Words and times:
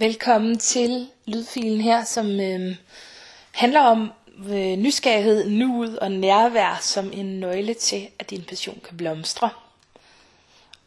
Velkommen 0.00 0.58
til 0.58 1.08
lydfilen 1.26 1.80
her, 1.80 2.04
som 2.04 2.40
øh, 2.40 2.76
handler 3.52 3.80
om 3.80 4.12
øh, 4.38 4.76
nysgerrighed, 4.76 5.50
nuet 5.50 5.98
og 5.98 6.10
nærvær 6.10 6.78
som 6.80 7.12
en 7.12 7.40
nøgle 7.40 7.74
til, 7.74 8.08
at 8.18 8.30
din 8.30 8.42
passion 8.42 8.80
kan 8.84 8.96
blomstre. 8.96 9.50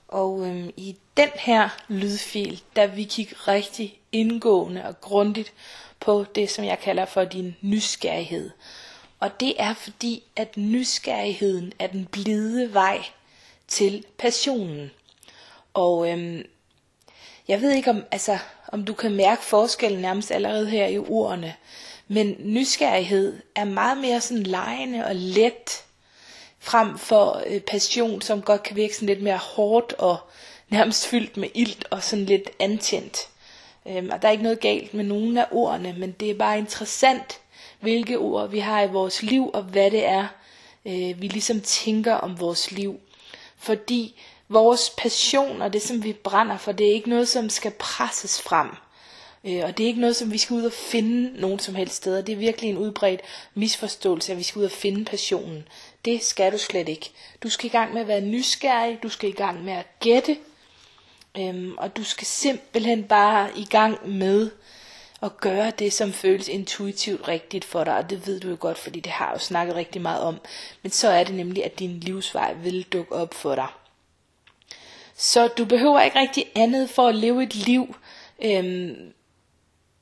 Og 0.08 0.48
øh, 0.48 0.70
i 0.78 0.98
den 1.18 1.30
her 1.36 1.70
lydfil, 1.88 2.62
der 2.76 2.88
vi 2.88 3.04
kigge 3.04 3.36
rigtig 3.36 4.00
indgående 4.12 4.86
og 4.86 5.02
grundigt 5.02 5.54
på 6.00 6.26
det, 6.36 6.50
som 6.50 6.66
jeg 6.66 6.80
kalder 6.80 7.06
for 7.06 7.24
din 7.24 7.56
nysgerrighed. 7.62 8.50
Og 9.20 9.40
det 9.40 9.54
er 9.62 9.74
fordi, 9.74 10.24
at 10.36 10.58
nysgerrigheden 10.58 11.74
er 11.80 11.88
den 11.88 12.06
blide 12.06 12.74
vej 12.74 13.04
til 13.68 14.06
passionen. 14.18 14.92
Og 15.74 16.12
øhm, 16.12 16.44
jeg 17.48 17.62
ved 17.62 17.72
ikke 17.72 17.90
om, 17.90 18.04
altså, 18.12 18.40
om 18.72 18.86
du 18.86 18.94
kan 18.94 19.16
mærke 19.16 19.44
forskellen 19.44 20.02
nærmest 20.02 20.32
allerede 20.32 20.70
her 20.70 20.88
i 20.88 20.98
ordene. 20.98 21.56
Men 22.08 22.36
nysgerrighed 22.40 23.40
er 23.56 23.66
meget 23.66 23.98
mere 23.98 24.22
sådan 24.22 24.44
lejende 24.44 25.06
og 25.06 25.16
let, 25.16 25.84
frem 26.60 26.98
for 26.98 27.44
øh, 27.48 27.62
passion, 27.62 28.22
som 28.22 28.42
godt 28.42 28.64
kan 28.64 28.76
virke 28.76 28.96
sådan 28.96 29.08
lidt 29.08 29.24
mere 29.24 29.38
hårdt 29.38 29.94
og 29.94 30.18
nærmest 30.70 31.08
fyldt 31.08 31.38
med 31.38 31.50
ilt 31.54 31.88
og 31.90 32.04
sådan 32.04 32.26
lidt 32.26 32.50
antændt. 32.60 33.18
Øhm, 33.88 34.10
og 34.12 34.22
der 34.22 34.28
er 34.28 34.32
ikke 34.32 34.44
noget 34.44 34.60
galt 34.60 34.94
med 34.94 35.04
nogen 35.04 35.38
af 35.38 35.46
ordene, 35.52 35.96
men 35.98 36.12
det 36.12 36.30
er 36.30 36.36
bare 36.36 36.58
interessant, 36.58 37.40
hvilke 37.80 38.18
ord 38.18 38.50
vi 38.50 38.60
har 38.60 38.82
i 38.82 38.88
vores 38.88 39.24
liv, 39.24 39.52
og 39.54 39.64
hvad 39.64 39.92
det 39.92 40.06
er, 40.06 40.28
øh, 40.86 41.22
vi 41.22 41.28
ligesom 41.28 41.62
tænker 41.62 42.14
om 42.14 42.40
vores 42.40 42.72
liv. 42.72 43.00
Fordi 43.58 44.22
vores 44.52 44.90
passion 44.98 45.62
og 45.62 45.74
det, 45.74 45.82
som 45.82 46.04
vi 46.04 46.14
brænder 46.14 46.58
for, 46.58 46.72
det 46.72 46.88
er 46.88 46.94
ikke 46.94 47.10
noget, 47.10 47.28
som 47.28 47.50
skal 47.50 47.72
presses 47.72 48.42
frem. 48.42 48.70
Øh, 49.44 49.62
og 49.64 49.78
det 49.78 49.84
er 49.84 49.88
ikke 49.88 50.02
noget, 50.02 50.16
som 50.16 50.32
vi 50.32 50.38
skal 50.38 50.54
ud 50.54 50.64
og 50.64 50.72
finde 50.72 51.42
nogen 51.42 51.60
som 51.60 51.76
helst 51.76 51.96
steder. 51.96 52.22
Det 52.22 52.34
er 52.34 52.38
virkelig 52.38 52.70
en 52.70 52.78
udbredt 52.78 53.22
misforståelse, 53.54 54.32
at 54.32 54.38
vi 54.38 54.44
skal 54.44 54.60
ud 54.60 54.66
og 54.66 54.72
finde 54.72 55.06
passionen. 55.06 55.68
Det 56.06 56.24
skal 56.24 56.52
du 56.52 56.58
slet 56.58 56.90
ikke. 56.90 57.12
Du 57.44 57.50
skal 57.50 57.66
i 57.66 57.70
gang 57.70 57.94
med 57.94 58.02
at 58.02 58.08
være 58.08 58.22
nysgerrig, 58.22 59.00
du 59.04 59.10
skal 59.10 59.30
i 59.30 59.34
gang 59.34 59.64
med 59.64 59.74
at 59.74 60.00
gætte, 60.00 60.38
øhm, 61.38 61.78
og 61.78 61.98
du 61.98 62.04
skal 62.04 62.28
simpelthen 62.28 63.04
bare 63.04 63.50
i 63.58 63.66
gang 63.66 64.10
med 64.10 64.50
at 65.22 65.38
gøre 65.38 65.72
det, 65.80 65.94
som 65.94 66.14
føles 66.14 66.48
intuitivt 66.48 67.28
rigtigt 67.28 67.66
for 67.66 67.84
dig, 67.84 67.98
og 67.98 68.10
det 68.10 68.28
ved 68.28 68.40
du 68.40 68.50
jo 68.50 68.58
godt, 68.60 68.78
fordi 68.78 69.00
det 69.00 69.12
har 69.12 69.26
jeg 69.26 69.34
jo 69.34 69.40
snakket 69.40 69.76
rigtig 69.76 70.02
meget 70.02 70.22
om. 70.22 70.40
Men 70.82 70.92
så 70.92 71.10
er 71.10 71.24
det 71.24 71.36
nemlig, 71.36 71.66
at 71.66 71.80
din 71.80 72.00
livsvej 72.00 72.54
vil 72.54 72.84
dukke 72.84 73.12
op 73.12 73.34
for 73.34 73.56
dig. 73.56 73.68
Så 75.22 75.48
du 75.48 75.66
behøver 75.66 76.02
ikke 76.02 76.20
rigtig 76.20 76.46
andet 76.56 76.90
for 76.90 77.08
at 77.08 77.16
leve 77.16 77.44
et 77.44 77.56
liv, 77.56 77.96
øhm, 78.44 79.14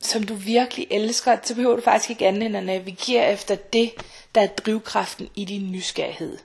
som 0.00 0.22
du 0.22 0.34
virkelig 0.34 0.86
elsker. 0.90 1.36
Så 1.42 1.54
behøver 1.54 1.76
du 1.76 1.82
faktisk 1.82 2.10
ikke 2.10 2.26
andet 2.26 2.46
end 2.46 2.56
at 2.56 2.64
navigere 2.64 3.32
efter 3.32 3.54
det, 3.54 3.92
der 4.34 4.40
er 4.40 4.46
drivkraften 4.46 5.28
i 5.34 5.44
din 5.44 5.72
nysgerrighed. 5.72 6.38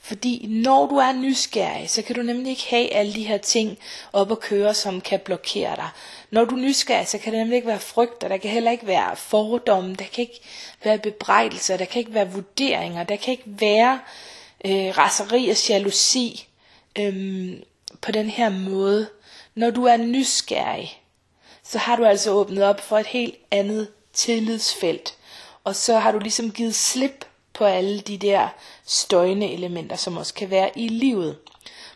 Fordi 0.00 0.46
når 0.48 0.86
du 0.86 0.96
er 0.96 1.12
nysgerrig, 1.12 1.90
så 1.90 2.02
kan 2.02 2.16
du 2.16 2.22
nemlig 2.22 2.50
ikke 2.50 2.66
have 2.70 2.92
alle 2.92 3.14
de 3.14 3.26
her 3.26 3.38
ting 3.38 3.78
op 4.12 4.32
at 4.32 4.40
køre, 4.40 4.74
som 4.74 5.00
kan 5.00 5.20
blokere 5.20 5.76
dig. 5.76 5.88
Når 6.30 6.44
du 6.44 6.54
er 6.54 6.60
nysgerrig, 6.60 7.08
så 7.08 7.18
kan 7.18 7.32
det 7.32 7.38
nemlig 7.40 7.56
ikke 7.56 7.68
være 7.68 7.78
frygt, 7.78 8.24
og 8.24 8.30
der 8.30 8.36
kan 8.36 8.50
heller 8.50 8.70
ikke 8.70 8.86
være 8.86 9.16
fordomme, 9.16 9.94
der 9.94 10.04
kan 10.04 10.22
ikke 10.22 10.40
være 10.84 10.98
bebrejdelser, 10.98 11.76
der 11.76 11.84
kan 11.84 11.98
ikke 11.98 12.14
være 12.14 12.32
vurderinger, 12.32 13.04
der 13.04 13.16
kan 13.16 13.30
ikke 13.30 13.44
være 13.46 14.00
øh, 14.64 14.98
raseri 14.98 15.48
og 15.48 15.68
jalousi 15.68 16.48
Øhm, 16.98 17.62
på 18.00 18.12
den 18.12 18.30
her 18.30 18.48
måde. 18.48 19.08
Når 19.54 19.70
du 19.70 19.84
er 19.84 19.96
nysgerrig, 19.96 21.02
så 21.62 21.78
har 21.78 21.96
du 21.96 22.04
altså 22.04 22.30
åbnet 22.30 22.64
op 22.64 22.80
for 22.80 22.98
et 22.98 23.06
helt 23.06 23.34
andet 23.50 23.88
tillidsfelt. 24.12 25.16
Og 25.64 25.76
så 25.76 25.98
har 25.98 26.12
du 26.12 26.18
ligesom 26.18 26.50
givet 26.50 26.74
slip 26.74 27.24
på 27.52 27.64
alle 27.64 28.00
de 28.00 28.18
der 28.18 28.48
støjende 28.86 29.52
elementer, 29.52 29.96
som 29.96 30.16
også 30.16 30.34
kan 30.34 30.50
være 30.50 30.78
i 30.78 30.88
livet. 30.88 31.38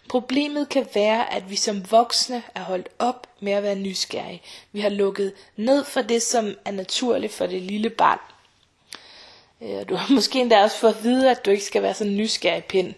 Problemet 0.09 0.69
kan 0.69 0.87
være, 0.95 1.33
at 1.35 1.51
vi 1.51 1.57
som 1.57 1.91
voksne 1.91 2.43
er 2.55 2.61
holdt 2.61 2.89
op 2.99 3.27
med 3.41 3.53
at 3.53 3.63
være 3.63 3.75
nysgerrige. 3.75 4.43
Vi 4.73 4.81
har 4.81 4.89
lukket 4.89 5.33
ned 5.57 5.85
for 5.85 6.03
det, 6.03 6.23
som 6.23 6.55
er 6.65 6.71
naturligt 6.71 7.33
for 7.33 7.47
det 7.47 7.63
lille 7.63 7.91
barn. 7.91 8.19
Øh, 9.63 9.89
du 9.89 9.95
har 9.95 10.15
måske 10.19 10.41
endda 10.41 10.63
også 10.63 10.77
fået 10.77 10.95
at 10.95 11.05
vide, 11.05 11.31
at 11.31 11.47
du 11.47 11.51
ikke 11.51 11.65
skal 11.65 11.83
være 11.83 11.95
så 11.95 12.05
nysgerrig 12.05 12.65
pind. 12.65 12.95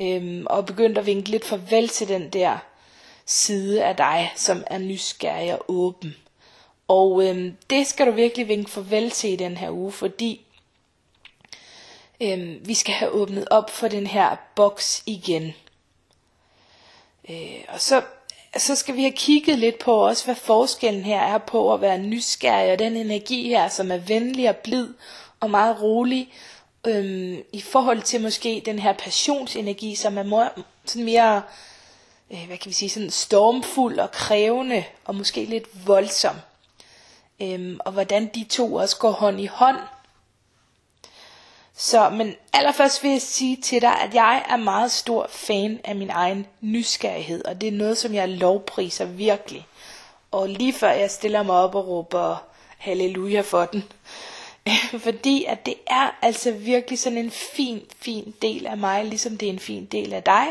Øhm, 0.00 0.46
og 0.50 0.66
begyndt 0.66 0.98
at 0.98 1.06
vinke 1.06 1.30
lidt 1.30 1.44
farvel 1.44 1.88
til 1.88 2.08
den 2.08 2.30
der 2.30 2.58
side 3.26 3.84
af 3.84 3.96
dig, 3.96 4.32
som 4.36 4.64
er 4.66 4.78
nysgerrig 4.78 5.52
og 5.52 5.64
åben. 5.68 6.16
Og 6.88 7.24
øhm, 7.24 7.56
det 7.70 7.86
skal 7.86 8.06
du 8.06 8.10
virkelig 8.10 8.48
vinke 8.48 8.70
farvel 8.70 9.10
til 9.10 9.32
i 9.32 9.36
den 9.36 9.56
her 9.56 9.70
uge, 9.70 9.92
fordi 9.92 10.40
øhm, 12.20 12.60
vi 12.64 12.74
skal 12.74 12.94
have 12.94 13.10
åbnet 13.10 13.48
op 13.50 13.70
for 13.70 13.88
den 13.88 14.06
her 14.06 14.36
boks 14.54 15.02
igen. 15.06 15.54
Øh, 17.30 17.64
og 17.68 17.80
så, 17.80 18.02
så 18.56 18.74
skal 18.74 18.96
vi 18.96 19.02
have 19.02 19.12
kigget 19.12 19.58
lidt 19.58 19.78
på 19.78 20.06
også, 20.06 20.24
hvad 20.24 20.34
forskellen 20.34 21.04
her 21.04 21.20
er 21.20 21.38
på 21.38 21.74
at 21.74 21.80
være 21.80 21.98
nysgerrig, 21.98 22.72
og 22.72 22.78
den 22.78 22.96
energi 22.96 23.48
her, 23.48 23.68
som 23.68 23.90
er 23.90 23.96
venlig 23.96 24.48
og 24.48 24.56
blid 24.56 24.88
og 25.40 25.50
meget 25.50 25.82
rolig, 25.82 26.32
øhm, 26.86 27.42
i 27.52 27.60
forhold 27.60 28.02
til 28.02 28.22
måske 28.22 28.62
den 28.64 28.78
her 28.78 28.92
passionsenergi, 28.92 29.94
som 29.94 30.18
er 30.18 30.22
mere, 30.22 30.50
sådan 30.84 31.04
mere 31.04 31.42
øh, 32.30 32.46
hvad 32.46 32.58
kan 32.58 32.68
vi 32.68 32.74
sige, 32.74 32.90
sådan 32.90 33.10
stormfuld 33.10 33.98
og 33.98 34.10
krævende, 34.10 34.84
og 35.04 35.14
måske 35.14 35.44
lidt 35.44 35.86
voldsom. 35.86 36.36
Øhm, 37.42 37.80
og 37.84 37.92
hvordan 37.92 38.30
de 38.34 38.44
to 38.44 38.74
også 38.74 38.96
går 38.96 39.10
hånd 39.10 39.40
i 39.40 39.46
hånd. 39.46 39.76
Så, 41.78 42.10
men 42.10 42.34
allerførst 42.52 43.02
vil 43.02 43.10
jeg 43.10 43.22
sige 43.22 43.56
til 43.56 43.82
dig, 43.82 44.00
at 44.00 44.14
jeg 44.14 44.44
er 44.48 44.56
meget 44.56 44.92
stor 44.92 45.26
fan 45.30 45.80
af 45.84 45.96
min 45.96 46.10
egen 46.10 46.46
nysgerrighed, 46.60 47.44
og 47.44 47.60
det 47.60 47.68
er 47.68 47.72
noget, 47.72 47.98
som 47.98 48.14
jeg 48.14 48.28
lovpriser 48.28 49.04
virkelig. 49.04 49.66
Og 50.30 50.48
lige 50.48 50.72
før 50.72 50.90
jeg 50.90 51.10
stiller 51.10 51.42
mig 51.42 51.56
op 51.56 51.74
og 51.74 51.88
råber 51.88 52.44
halleluja 52.78 53.40
for 53.40 53.64
den, 53.64 53.84
fordi 55.06 55.44
at 55.44 55.66
det 55.66 55.74
er 55.86 56.10
altså 56.22 56.52
virkelig 56.52 56.98
sådan 56.98 57.18
en 57.18 57.30
fin, 57.30 57.82
fin 57.96 58.34
del 58.42 58.66
af 58.66 58.76
mig, 58.76 59.04
ligesom 59.04 59.38
det 59.38 59.48
er 59.48 59.52
en 59.52 59.58
fin 59.58 59.86
del 59.86 60.12
af 60.12 60.22
dig, 60.22 60.46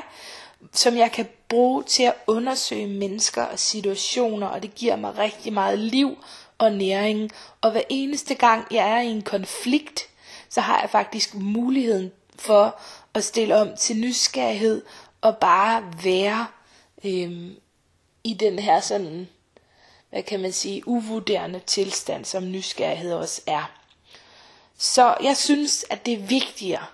som 0.74 0.98
jeg 0.98 1.12
kan 1.12 1.28
bruge 1.50 1.84
til 1.84 2.04
at 2.04 2.14
undersøge 2.28 2.88
mennesker 2.88 3.44
og 3.44 3.60
situationer, 3.60 4.48
og 4.48 4.64
det 4.64 4.76
giver 4.76 4.96
mig 4.96 5.18
rigtig 5.18 5.54
meget 5.54 5.80
liv 5.80 6.18
og 6.58 6.72
næring. 6.72 7.32
Og 7.62 7.72
hver 7.72 7.82
eneste 7.90 8.36
gang 8.36 8.68
jeg 8.72 8.90
er 8.90 9.02
i 9.02 9.08
en 9.08 9.22
konflikt, 9.22 10.02
så 10.50 10.62
har 10.62 10.82
jeg 10.82 10.90
faktisk 10.90 11.36
muligheden 11.36 12.12
for 12.40 12.80
at 13.14 13.24
stille 13.24 13.56
om 13.56 13.70
til 13.78 13.98
nysgerrighed 13.98 14.82
og 15.22 15.38
bare 15.38 15.84
være 16.04 16.48
øhm, 17.06 17.56
i 18.24 18.34
den 18.34 18.60
her 18.60 18.80
sådan, 18.80 19.28
hvad 20.10 20.24
kan 20.24 20.40
man 20.42 20.52
sige, 20.52 20.88
uvurderende 20.88 21.60
tilstand, 21.60 22.26
som 22.26 22.52
nysgerrighed 22.52 23.14
også 23.14 23.42
er. 23.48 23.85
Så 24.78 25.16
jeg 25.24 25.38
synes, 25.38 25.86
at 25.90 26.06
det 26.06 26.14
er 26.14 26.28
vigtigere 26.28 26.86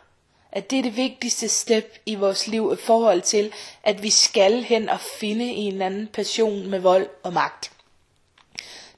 at 0.51 0.71
det 0.71 0.79
er 0.79 0.83
det 0.83 0.97
vigtigste 0.97 1.47
step 1.47 1.97
i 2.05 2.15
vores 2.15 2.47
liv 2.47 2.71
i 2.79 2.81
forhold 2.85 3.21
til, 3.21 3.53
at 3.83 4.03
vi 4.03 4.09
skal 4.09 4.63
hen 4.63 4.89
og 4.89 4.99
finde 4.99 5.45
en 5.45 5.73
eller 5.73 5.85
anden 5.85 6.07
passion 6.07 6.69
med 6.69 6.79
vold 6.79 7.09
og 7.23 7.33
magt. 7.33 7.71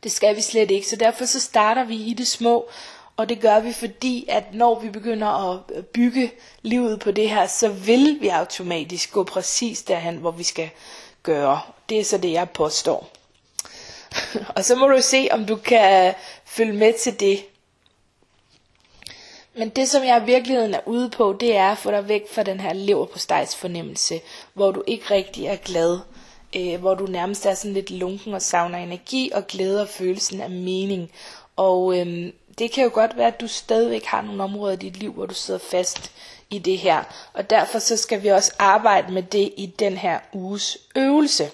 Det 0.04 0.12
skal 0.12 0.36
vi 0.36 0.42
slet 0.42 0.72
ikke, 0.72 0.88
så 0.88 0.96
derfor 0.96 1.26
så 1.26 1.40
starter 1.40 1.84
vi 1.84 1.96
i 1.96 2.14
det 2.14 2.28
små, 2.28 2.70
og 3.18 3.30
det 3.30 3.42
gør 3.42 3.60
vi 3.60 3.74
fordi, 3.74 4.26
at 4.30 4.54
når 4.54 4.80
vi 4.80 4.90
begynder 4.90 5.52
at 5.52 5.60
øh, 5.76 5.84
bygge 5.84 6.32
livet 6.62 7.00
på 7.00 7.12
det 7.12 7.30
her, 7.30 7.48
så 7.48 7.70
vil 7.70 8.18
vi 8.22 8.28
automatisk 8.28 9.12
gå 9.12 9.24
præcis 9.24 9.82
derhen, 9.84 10.18
hvor 10.18 10.32
vi 10.32 10.44
skal 10.44 10.70
gøre. 11.24 11.62
Det 11.90 12.00
er 12.00 12.04
så 12.04 12.18
det, 12.18 12.32
jeg 12.32 12.50
påstår. 12.50 13.10
og 14.56 14.66
så 14.66 14.76
må 14.76 14.88
du 14.88 15.02
se, 15.02 15.28
om 15.32 15.46
du 15.46 15.56
kan 15.56 16.14
følge 16.46 16.74
med 16.74 16.94
til 17.00 17.20
det. 17.20 17.46
Men 19.56 19.70
det, 19.70 19.90
som 19.90 20.04
jeg 20.04 20.22
i 20.22 20.26
virkeligheden 20.26 20.74
er 20.74 20.80
ude 20.86 21.10
på, 21.10 21.38
det 21.40 21.56
er 21.56 21.72
at 21.72 21.78
få 21.78 21.92
dig 21.92 22.08
væk 22.08 22.32
fra 22.32 22.44
den 22.44 22.60
her 22.60 22.74
leverpostejs 22.74 23.56
fornemmelse, 23.56 24.22
hvor 24.54 24.72
du 24.72 24.84
ikke 24.88 25.06
rigtig 25.12 25.46
er 25.46 25.56
glad, 25.56 26.00
øh, 26.56 26.80
hvor 26.80 26.96
du 26.96 27.06
nærmest 27.06 27.46
er 27.46 27.54
sådan 27.54 27.74
lidt 27.74 27.92
lunken 27.92 28.34
og 28.34 28.42
savner 28.42 28.78
energi 28.78 29.32
og 29.34 29.48
glæder 29.48 29.86
følelsen 29.86 30.42
af 30.42 30.50
mening. 30.50 31.12
Og 31.56 32.00
øh, 32.00 32.34
det 32.60 32.72
kan 32.72 32.84
jo 32.84 32.90
godt 32.94 33.18
være, 33.18 33.28
at 33.28 33.42
du 33.42 33.48
stadigvæk 33.48 34.06
har 34.06 34.22
nogle 34.22 34.44
områder 34.44 34.74
i 34.74 34.78
dit 34.78 34.98
liv, 34.98 35.12
hvor 35.12 35.26
du 35.26 35.34
sidder 35.34 35.60
fast 35.60 36.12
i 36.50 36.60
det 36.60 36.78
her. 36.78 37.04
Og 37.34 37.50
derfor 37.50 37.80
så 37.80 37.98
skal 37.98 38.24
vi 38.24 38.28
også 38.28 38.52
arbejde 38.60 39.14
med 39.14 39.24
det 39.24 39.54
i 39.58 39.74
den 39.80 39.98
her 39.98 40.20
uges 40.34 40.78
øvelse. 40.96 41.50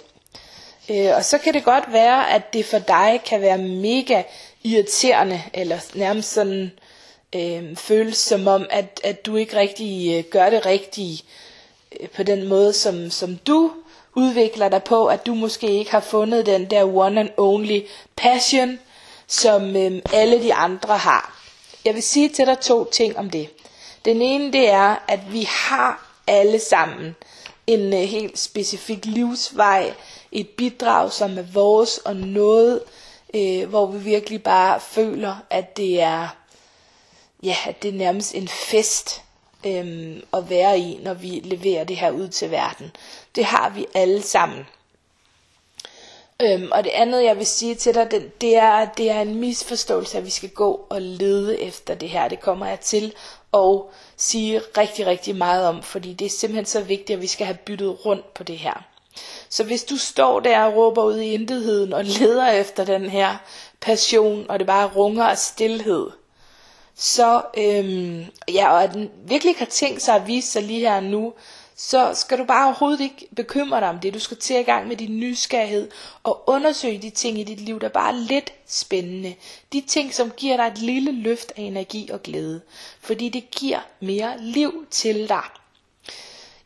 Øh, 0.90 1.16
og 1.16 1.26
så 1.26 1.38
kan 1.38 1.54
det 1.54 1.64
godt 1.64 1.94
være, 1.94 2.32
at 2.32 2.54
det 2.54 2.66
for 2.66 2.80
dig 2.80 3.22
kan 3.26 3.42
være 3.42 3.58
mega 3.58 4.24
irriterende, 4.64 5.42
eller 5.54 5.80
nærmest 5.96 6.32
sådan 6.34 6.72
øh, 7.36 7.76
føles 7.76 8.18
som 8.18 8.48
om, 8.48 8.66
at, 8.70 9.02
at 9.04 9.26
du 9.26 9.36
ikke 9.36 9.56
rigtig 9.58 10.18
øh, 10.18 10.24
gør 10.32 10.50
det 10.50 10.66
rigtige 10.66 11.24
øh, 12.00 12.10
på 12.10 12.24
den 12.24 12.48
måde, 12.48 12.74
som, 12.74 13.10
som 13.12 13.36
du 13.38 13.72
udvikler 14.16 14.70
dig 14.70 14.84
på, 14.84 15.06
at 15.08 15.26
du 15.26 15.34
måske 15.36 15.68
ikke 15.68 15.92
har 15.92 16.00
fundet 16.00 16.46
den 16.46 16.66
der 16.66 16.84
one 16.98 17.20
and 17.20 17.30
only 17.38 17.80
passion, 18.16 18.80
som 19.28 19.76
øh, 19.76 20.02
alle 20.14 20.44
de 20.44 20.54
andre 20.54 20.98
har. 20.98 21.36
Jeg 21.86 21.94
vil 21.94 22.04
sige 22.04 22.30
til 22.30 22.46
dig 22.46 22.60
to 22.60 22.84
ting 22.92 23.18
om 23.18 23.30
det. 23.30 23.50
Den 24.06 24.22
ene 24.22 24.54
det 24.54 24.70
er, 24.70 24.96
at 25.08 25.34
vi 25.34 25.48
har 25.52 26.06
alle 26.28 26.60
sammen 26.60 27.16
en 27.68 27.94
øh, 27.94 28.00
helt 28.00 28.40
specifik 28.40 29.06
livsvej, 29.06 29.94
et 30.32 30.48
bidrag, 30.50 31.12
som 31.12 31.38
er 31.38 31.42
vores, 31.54 31.98
og 31.98 32.16
noget, 32.16 32.82
øh, 33.34 33.70
hvor 33.70 33.86
vi 33.86 33.98
virkelig 34.00 34.44
bare 34.44 34.80
føler, 34.80 35.36
at 35.50 35.78
det 35.78 36.02
er, 36.02 36.28
ja, 37.44 37.56
at 37.66 37.84
det 37.84 37.90
er 37.90 37.94
nærmest 37.94 38.36
en 38.36 38.48
fest 38.48 39.22
øhm, 39.66 40.24
at 40.34 40.50
være 40.50 40.80
i, 40.80 41.00
når 41.04 41.14
vi 41.14 41.28
leverer 41.28 41.84
det 41.84 41.98
her 41.98 42.12
ud 42.12 42.28
til 42.28 42.52
verden. 42.52 42.92
Det 43.36 43.46
har 43.46 43.70
vi 43.70 43.86
alle 43.94 44.22
sammen. 44.22 44.66
Øhm, 46.42 46.70
og 46.72 46.84
det 46.84 46.90
andet, 46.90 47.24
jeg 47.24 47.38
vil 47.38 47.46
sige 47.46 47.76
til 47.76 47.94
dig, 47.94 48.12
det, 48.12 48.42
det, 48.42 48.56
er, 48.56 48.86
det 48.86 49.10
er 49.10 49.22
en 49.22 49.36
misforståelse, 49.36 50.18
at 50.18 50.26
vi 50.26 50.30
skal 50.30 50.50
gå 50.50 50.86
og 50.90 51.02
lede 51.02 51.62
efter 51.62 51.96
det 51.96 52.10
her. 52.10 52.28
Det 52.28 52.40
kommer 52.40 52.66
jeg 52.66 52.80
til 52.80 53.14
at 53.54 53.82
sige 54.18 54.62
rigtig, 54.78 55.06
rigtig 55.06 55.36
meget 55.36 55.68
om, 55.68 55.84
fordi 55.84 56.14
det 56.14 56.26
er 56.26 56.30
simpelthen 56.30 56.66
så 56.66 56.82
vigtigt, 56.82 57.16
at 57.16 57.22
vi 57.22 57.28
skal 57.28 57.46
have 57.46 57.58
byttet 57.58 58.06
rundt 58.06 58.34
på 58.34 58.44
det 58.44 58.58
her. 58.58 58.84
Så 59.50 59.64
hvis 59.64 59.84
du 59.84 59.98
står 59.98 60.40
der 60.40 60.60
og 60.64 60.76
råber 60.76 61.04
ud 61.04 61.18
i 61.18 61.34
intetheden 61.34 61.94
og 61.94 62.06
leder 62.06 62.52
efter 62.52 62.86
den 62.86 63.10
her 63.10 63.38
passion, 63.82 64.46
og 64.50 64.60
det 64.60 64.68
bare 64.68 64.88
runger 64.96 65.26
af 65.26 65.38
stillhed, 65.38 66.10
så, 67.02 67.42
øhm, 67.58 68.26
ja, 68.54 68.72
og 68.74 68.84
at 68.84 68.94
den 68.94 69.10
virkelig 69.26 69.56
har 69.58 69.66
tænkt 69.66 70.02
sig 70.02 70.16
at 70.16 70.28
vise 70.28 70.52
sig 70.52 70.64
lige 70.64 70.80
her 70.80 71.00
nu, 71.00 71.34
så 71.76 72.14
skal 72.14 72.38
du 72.38 72.44
bare 72.46 72.66
overhovedet 72.66 73.02
ikke 73.02 73.28
bekymre 73.36 73.80
dig 73.80 73.90
om 73.90 74.00
det. 74.00 74.14
Du 74.14 74.20
skal 74.20 74.38
til 74.38 74.56
i 74.56 74.64
gang 74.64 74.88
med 74.88 74.96
din 74.96 75.20
nysgerrighed 75.20 75.92
og 76.24 76.44
undersøge 76.48 76.98
de 76.98 77.10
ting 77.10 77.40
i 77.40 77.44
dit 77.44 77.62
liv, 77.62 77.82
der 77.82 77.90
bare 77.90 78.10
er 78.14 78.18
lidt 78.18 78.54
spændende. 78.68 79.36
De 79.74 79.82
ting, 79.82 80.14
som 80.14 80.32
giver 80.32 80.58
dig 80.58 80.68
et 80.68 80.78
lille 80.78 81.12
løft 81.12 81.52
af 81.58 81.62
energi 81.62 82.10
og 82.14 82.24
glæde. 82.24 82.62
Fordi 83.02 83.30
det 83.30 83.52
giver 83.52 83.80
mere 84.00 84.34
liv 84.40 84.86
til 84.92 85.30
dig. 85.30 85.44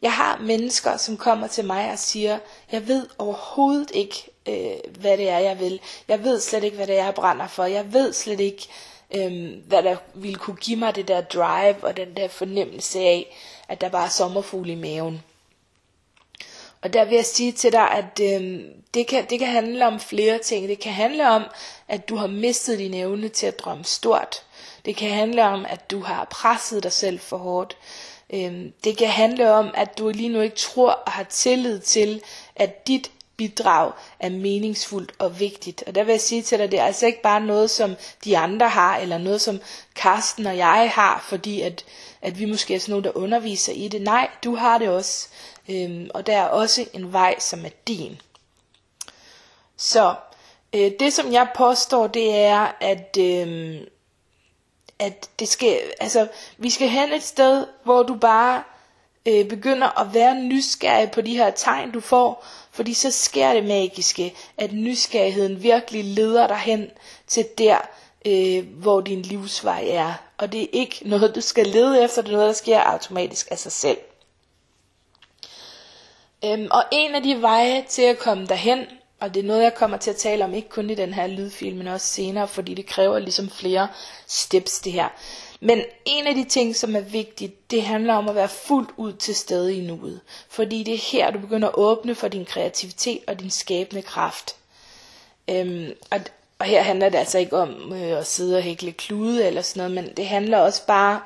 Jeg 0.01 0.13
har 0.13 0.37
mennesker, 0.41 0.97
som 0.97 1.17
kommer 1.17 1.47
til 1.47 1.65
mig 1.65 1.91
og 1.91 1.99
siger, 1.99 2.39
jeg 2.71 2.87
ved 2.87 3.07
overhovedet 3.17 3.91
ikke, 3.93 4.29
øh, 4.47 4.99
hvad 4.99 5.17
det 5.17 5.29
er, 5.29 5.39
jeg 5.39 5.59
vil. 5.59 5.79
Jeg 6.07 6.23
ved 6.23 6.39
slet 6.39 6.63
ikke, 6.63 6.77
hvad 6.77 6.87
det 6.87 6.99
er, 6.99 7.03
jeg 7.03 7.13
brænder 7.13 7.47
for. 7.47 7.65
Jeg 7.65 7.93
ved 7.93 8.13
slet 8.13 8.39
ikke, 8.39 8.67
øhm, 9.15 9.63
hvad 9.67 9.83
der 9.83 9.95
ville 10.13 10.39
kunne 10.39 10.55
give 10.55 10.79
mig 10.79 10.95
det 10.95 11.07
der 11.07 11.21
drive 11.21 11.83
og 11.83 11.97
den 11.97 12.17
der 12.17 12.27
fornemmelse 12.27 12.99
af, 12.99 13.37
at 13.67 13.81
der 13.81 13.89
bare 13.89 14.05
er 14.05 14.09
sommerfugle 14.09 14.71
i 14.71 14.75
maven. 14.75 15.23
Og 16.81 16.93
der 16.93 17.05
vil 17.05 17.15
jeg 17.15 17.25
sige 17.25 17.51
til 17.51 17.71
dig, 17.71 17.91
at 17.91 18.19
øhm, 18.21 18.63
det, 18.93 19.07
kan, 19.07 19.25
det 19.29 19.39
kan 19.39 19.47
handle 19.47 19.87
om 19.87 19.99
flere 19.99 20.37
ting. 20.37 20.67
Det 20.67 20.79
kan 20.79 20.93
handle 20.93 21.29
om, 21.29 21.43
at 21.87 22.09
du 22.09 22.15
har 22.15 22.27
mistet 22.27 22.79
din 22.79 22.93
evne 22.93 23.29
til 23.29 23.47
at 23.47 23.59
drømme 23.59 23.83
stort. 23.83 24.43
Det 24.85 24.95
kan 24.95 25.09
handle 25.09 25.43
om, 25.43 25.65
at 25.69 25.91
du 25.91 25.99
har 25.99 26.27
presset 26.31 26.83
dig 26.83 26.91
selv 26.91 27.19
for 27.19 27.37
hårdt. 27.37 27.77
Øhm, 28.33 28.73
det 28.83 28.97
kan 28.97 29.07
handle 29.07 29.51
om, 29.51 29.71
at 29.73 29.97
du 29.97 30.09
lige 30.09 30.29
nu 30.29 30.41
ikke 30.41 30.55
tror 30.55 30.91
og 30.91 31.11
har 31.11 31.23
tillid 31.23 31.79
til, 31.79 32.21
at 32.55 32.87
dit 32.87 33.11
bidrag 33.49 33.91
er 34.19 34.29
meningsfuldt 34.29 35.11
og 35.19 35.39
vigtigt. 35.39 35.83
Og 35.87 35.95
der 35.95 36.03
vil 36.03 36.11
jeg 36.11 36.21
sige 36.21 36.41
til 36.41 36.59
dig, 36.59 36.71
det 36.71 36.79
er 36.79 36.83
altså 36.83 37.05
ikke 37.05 37.21
bare 37.21 37.41
noget, 37.41 37.69
som 37.69 37.95
de 38.23 38.37
andre 38.37 38.69
har, 38.69 38.97
eller 38.97 39.17
noget, 39.17 39.41
som 39.41 39.59
Karsten 39.95 40.45
og 40.45 40.57
jeg 40.57 40.91
har, 40.93 41.25
fordi 41.27 41.61
at, 41.61 41.85
at 42.21 42.39
vi 42.39 42.45
måske 42.45 42.75
er 42.75 42.79
sådan 42.79 42.91
nogen, 42.91 43.03
der 43.03 43.17
underviser 43.17 43.73
i 43.73 43.87
det. 43.87 44.01
Nej, 44.01 44.29
du 44.43 44.55
har 44.55 44.77
det 44.77 44.89
også. 44.89 45.27
Øhm, 45.69 46.09
og 46.13 46.27
der 46.27 46.37
er 46.37 46.45
også 46.47 46.85
en 46.93 47.13
vej, 47.13 47.39
som 47.39 47.65
er 47.65 47.69
din. 47.87 48.21
Så 49.77 50.15
øh, 50.73 50.91
det, 50.99 51.13
som 51.13 51.33
jeg 51.33 51.47
påstår, 51.55 52.07
det 52.07 52.35
er, 52.35 52.71
at, 52.81 53.17
øh, 53.19 53.81
at 54.99 55.29
det 55.39 55.47
skal, 55.47 55.79
altså, 55.99 56.27
vi 56.57 56.69
skal 56.69 56.89
hen 56.89 57.13
et 57.13 57.23
sted, 57.23 57.67
hvor 57.83 58.03
du 58.03 58.15
bare 58.15 58.63
øh, 59.27 59.47
begynder 59.47 59.99
at 60.01 60.13
være 60.13 60.41
nysgerrig 60.41 61.11
på 61.11 61.21
de 61.21 61.37
her 61.37 61.51
tegn, 61.51 61.91
du 61.91 61.99
får, 61.99 62.45
fordi 62.71 62.93
så 62.93 63.11
sker 63.11 63.53
det 63.53 63.65
magiske, 63.65 64.33
at 64.57 64.73
nysgerrigheden 64.73 65.63
virkelig 65.63 66.03
leder 66.03 66.47
dig 66.47 66.57
hen 66.57 66.89
til 67.27 67.45
der, 67.57 67.77
øh, 68.25 68.67
hvor 68.67 69.01
din 69.01 69.21
livsvej 69.21 69.87
er. 69.89 70.13
Og 70.37 70.51
det 70.51 70.61
er 70.61 70.67
ikke 70.71 70.99
noget, 71.09 71.35
du 71.35 71.41
skal 71.41 71.67
lede 71.67 72.03
efter, 72.03 72.21
det 72.21 72.29
er 72.29 72.33
noget, 72.33 72.47
der 72.47 72.53
sker 72.53 72.79
automatisk 72.79 73.47
af 73.51 73.59
sig 73.59 73.71
selv. 73.71 73.97
Øhm, 76.45 76.67
og 76.71 76.83
en 76.91 77.15
af 77.15 77.23
de 77.23 77.41
veje 77.41 77.85
til 77.89 78.01
at 78.01 78.19
komme 78.19 78.45
derhen, 78.45 78.85
og 79.19 79.33
det 79.33 79.39
er 79.39 79.47
noget, 79.47 79.63
jeg 79.63 79.73
kommer 79.75 79.97
til 79.97 80.09
at 80.09 80.15
tale 80.15 80.43
om, 80.43 80.53
ikke 80.53 80.69
kun 80.69 80.89
i 80.89 80.95
den 80.95 81.13
her 81.13 81.27
lydfilm, 81.27 81.77
men 81.77 81.87
også 81.87 82.07
senere, 82.07 82.47
fordi 82.47 82.73
det 82.73 82.85
kræver 82.85 83.19
ligesom 83.19 83.49
flere 83.49 83.87
steps 84.27 84.79
det 84.79 84.91
her. 84.91 85.09
Men 85.65 85.81
en 86.05 86.27
af 86.27 86.35
de 86.35 86.43
ting, 86.43 86.75
som 86.75 86.95
er 86.95 86.99
vigtigt, 86.99 87.71
det 87.71 87.83
handler 87.83 88.13
om 88.13 88.29
at 88.29 88.35
være 88.35 88.49
fuldt 88.49 88.89
ud 88.97 89.13
til 89.13 89.35
stede 89.35 89.75
i 89.75 89.81
nuet. 89.81 90.19
Fordi 90.49 90.83
det 90.83 90.93
er 90.93 91.11
her, 91.11 91.31
du 91.31 91.39
begynder 91.39 91.67
at 91.67 91.75
åbne 91.77 92.15
for 92.15 92.27
din 92.27 92.45
kreativitet 92.45 93.19
og 93.27 93.39
din 93.39 93.49
skabende 93.49 94.01
kraft. 94.01 94.55
Øhm, 95.47 95.91
og, 96.11 96.19
og 96.59 96.65
her 96.65 96.81
handler 96.81 97.09
det 97.09 97.17
altså 97.17 97.37
ikke 97.37 97.57
om 97.57 97.93
øh, 97.93 98.17
at 98.17 98.27
sidde 98.27 98.57
og 98.57 98.63
hækle 98.63 98.91
klude 98.91 99.47
eller 99.47 99.61
sådan 99.61 99.91
noget, 99.91 100.05
men 100.05 100.15
det 100.17 100.27
handler 100.27 100.57
også 100.57 100.85
bare, 100.85 101.21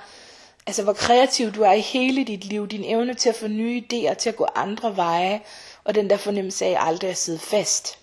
altså 0.67 0.83
hvor 0.83 0.93
kreativ 0.93 1.51
du 1.51 1.61
er 1.61 1.73
i 1.73 1.81
hele 1.81 2.23
dit 2.23 2.45
liv, 2.45 2.67
din 2.67 2.83
evne 2.85 3.13
til 3.13 3.29
at 3.29 3.35
få 3.35 3.47
nye 3.47 3.83
idéer, 3.93 4.13
til 4.13 4.29
at 4.29 4.35
gå 4.35 4.47
andre 4.55 4.95
veje, 4.95 5.41
og 5.83 5.95
den 5.95 6.09
der 6.09 6.17
fornemmelse 6.17 6.65
af 6.65 6.77
aldrig 6.79 7.09
at 7.09 7.17
sidde 7.17 7.39
fast. 7.39 7.97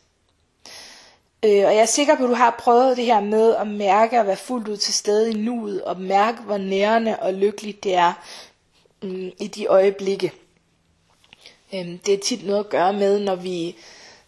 Øh, 1.45 1.67
og 1.67 1.75
jeg 1.75 1.77
er 1.77 1.87
sikker 1.87 2.17
på, 2.17 2.25
at 2.25 2.29
du 2.29 2.35
har 2.35 2.57
prøvet 2.59 2.97
det 2.97 3.05
her 3.05 3.21
med 3.21 3.55
at 3.57 3.67
mærke 3.67 4.21
at 4.21 4.27
være 4.27 4.37
fuldt 4.37 4.69
ud 4.69 4.77
til 4.77 4.95
stede 4.95 5.31
i 5.31 5.35
nuet, 5.35 5.83
og 5.83 6.01
mærke, 6.01 6.43
hvor 6.43 6.59
nærende 6.59 7.17
og 7.21 7.35
lykkeligt 7.35 7.85
det 7.85 7.95
er 7.95 8.13
mm, 9.03 9.31
i 9.41 9.47
de 9.47 9.67
øjeblikke. 9.67 10.33
Øh, 11.75 11.87
det 12.07 12.15
er 12.15 12.19
tit 12.19 12.47
noget 12.47 12.61
at 12.61 12.69
gøre 12.69 12.93
med, 12.93 13.21
når 13.21 13.35
vi, 13.35 13.77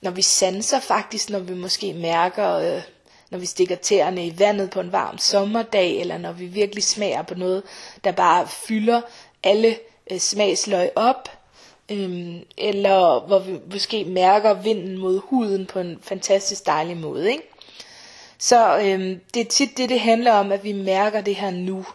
når 0.02 0.10
vi 0.10 0.22
sanser 0.22 0.80
faktisk, 0.80 1.30
når 1.30 1.38
vi 1.38 1.54
måske 1.54 1.94
mærker, 1.94 2.54
øh, 2.54 2.82
når 3.30 3.38
vi 3.38 3.46
stikker 3.46 3.76
tæerne 3.76 4.26
i 4.26 4.38
vandet 4.38 4.70
på 4.70 4.80
en 4.80 4.92
varm 4.92 5.19
sommerdag, 5.19 6.00
eller 6.00 6.19
når 6.19 6.32
vi 6.32 6.46
virkelig 6.46 6.84
smager 6.84 7.22
på 7.22 7.34
noget, 7.34 7.62
der 8.04 8.12
bare 8.12 8.48
fylder 8.48 9.00
alle 9.42 9.76
øh, 10.10 10.19
smagsløg 10.19 10.90
op, 10.96 11.35
Øhm, 11.90 12.40
eller 12.56 13.26
hvor 13.26 13.38
vi 13.38 13.58
måske 13.72 14.04
mærker 14.04 14.54
vinden 14.54 14.98
mod 14.98 15.18
huden 15.18 15.66
på 15.66 15.78
en 15.78 15.98
fantastisk 16.02 16.66
dejlig 16.66 16.96
måde. 16.96 17.30
Ikke? 17.30 17.42
Så 18.38 18.78
øhm, 18.78 19.20
det 19.34 19.40
er 19.40 19.44
tit 19.44 19.76
det, 19.76 19.88
det 19.88 20.00
handler 20.00 20.32
om, 20.32 20.52
at 20.52 20.64
vi 20.64 20.72
mærker 20.72 21.20
det 21.20 21.36
her 21.36 21.50
nu. 21.50 21.86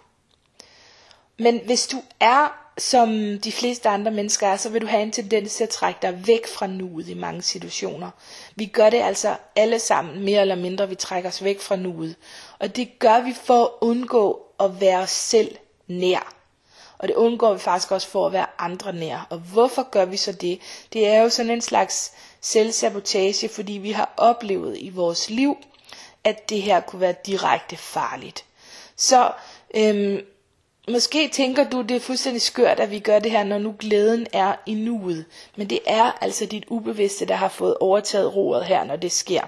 Men 1.40 1.62
hvis 1.66 1.88
du 1.88 1.98
er, 2.20 2.58
som 2.78 3.40
de 3.44 3.52
fleste 3.52 3.90
andre 3.90 4.12
mennesker 4.12 4.48
er, 4.48 4.58
så 4.58 4.70
vil 4.70 4.82
du 4.82 4.88
have 4.88 5.04
en 5.04 5.12
tendens 5.12 5.56
til 5.56 5.64
at 5.64 5.70
trække 5.70 6.00
dig 6.02 6.28
væk 6.28 6.48
fra 6.48 6.68
nuet 6.68 7.10
i 7.10 7.14
mange 7.14 7.42
situationer. 7.42 8.10
Vi 8.56 8.66
gør 8.66 8.90
det 8.90 9.02
altså 9.02 9.36
alle 9.56 9.80
sammen, 9.80 10.26
mere 10.26 10.42
eller 10.42 10.56
mindre, 10.56 10.90
vi 10.90 10.96
trækker 10.96 11.30
os 11.30 11.44
væk 11.44 11.60
fra 11.62 11.76
nuet. 11.76 12.16
Og 12.60 12.76
det 12.76 13.00
gør 13.00 13.22
vi 13.22 13.34
for 13.34 13.64
at 13.64 13.70
undgå 13.82 14.42
at 14.60 14.82
være 14.82 15.00
os 15.00 15.10
selv 15.10 15.56
nær. 15.88 16.41
Og 17.02 17.08
det 17.08 17.16
undgår 17.16 17.54
vi 17.54 17.60
faktisk 17.60 17.92
også 17.92 18.08
for 18.08 18.26
at 18.28 18.34
være 18.34 18.46
andre 18.58 18.94
nær. 18.94 19.28
Og 19.30 19.38
hvorfor 19.38 19.90
gør 19.92 20.06
vi 20.06 20.18
så 20.18 20.32
det? 20.32 20.60
Det 20.94 21.08
er 21.08 21.22
jo 21.22 21.30
sådan 21.30 21.52
en 21.52 21.62
slags 21.62 22.12
selvsabotage, 22.42 23.50
fordi 23.50 23.74
vi 23.74 23.92
har 23.92 24.14
oplevet 24.18 24.78
i 24.80 24.90
vores 24.90 25.30
liv, 25.30 25.58
at 26.24 26.50
det 26.50 26.62
her 26.62 26.80
kunne 26.80 27.00
være 27.02 27.16
direkte 27.26 27.78
farligt. 27.78 28.46
Så 28.96 29.32
øhm, 29.76 30.20
måske 30.90 31.28
tænker 31.30 31.70
du, 31.70 31.82
det 31.82 31.96
er 31.96 32.00
fuldstændig 32.00 32.42
skørt, 32.42 32.80
at 32.80 32.92
vi 32.92 33.00
gør 33.00 33.20
det 33.20 33.32
her, 33.32 33.44
når 33.44 33.58
nu 33.58 33.76
glæden 33.80 34.28
er 34.34 34.56
i 34.66 34.74
nuet. 34.74 35.26
Men 35.56 35.70
det 35.70 35.80
er 35.86 36.12
altså 36.22 36.46
dit 36.46 36.64
ubevidste, 36.68 37.26
der 37.26 37.36
har 37.36 37.50
fået 37.50 37.78
overtaget 37.78 38.36
roret 38.36 38.66
her, 38.66 38.84
når 38.84 38.96
det 38.96 39.12
sker. 39.12 39.42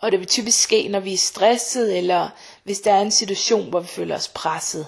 Og 0.00 0.12
det 0.12 0.20
vil 0.20 0.28
typisk 0.28 0.62
ske, 0.62 0.88
når 0.88 1.00
vi 1.00 1.12
er 1.14 1.18
stresset, 1.18 1.98
eller 1.98 2.28
hvis 2.64 2.80
der 2.80 2.92
er 2.94 3.00
en 3.00 3.10
situation, 3.10 3.70
hvor 3.70 3.80
vi 3.80 3.86
føler 3.88 4.16
os 4.16 4.28
presset 4.28 4.86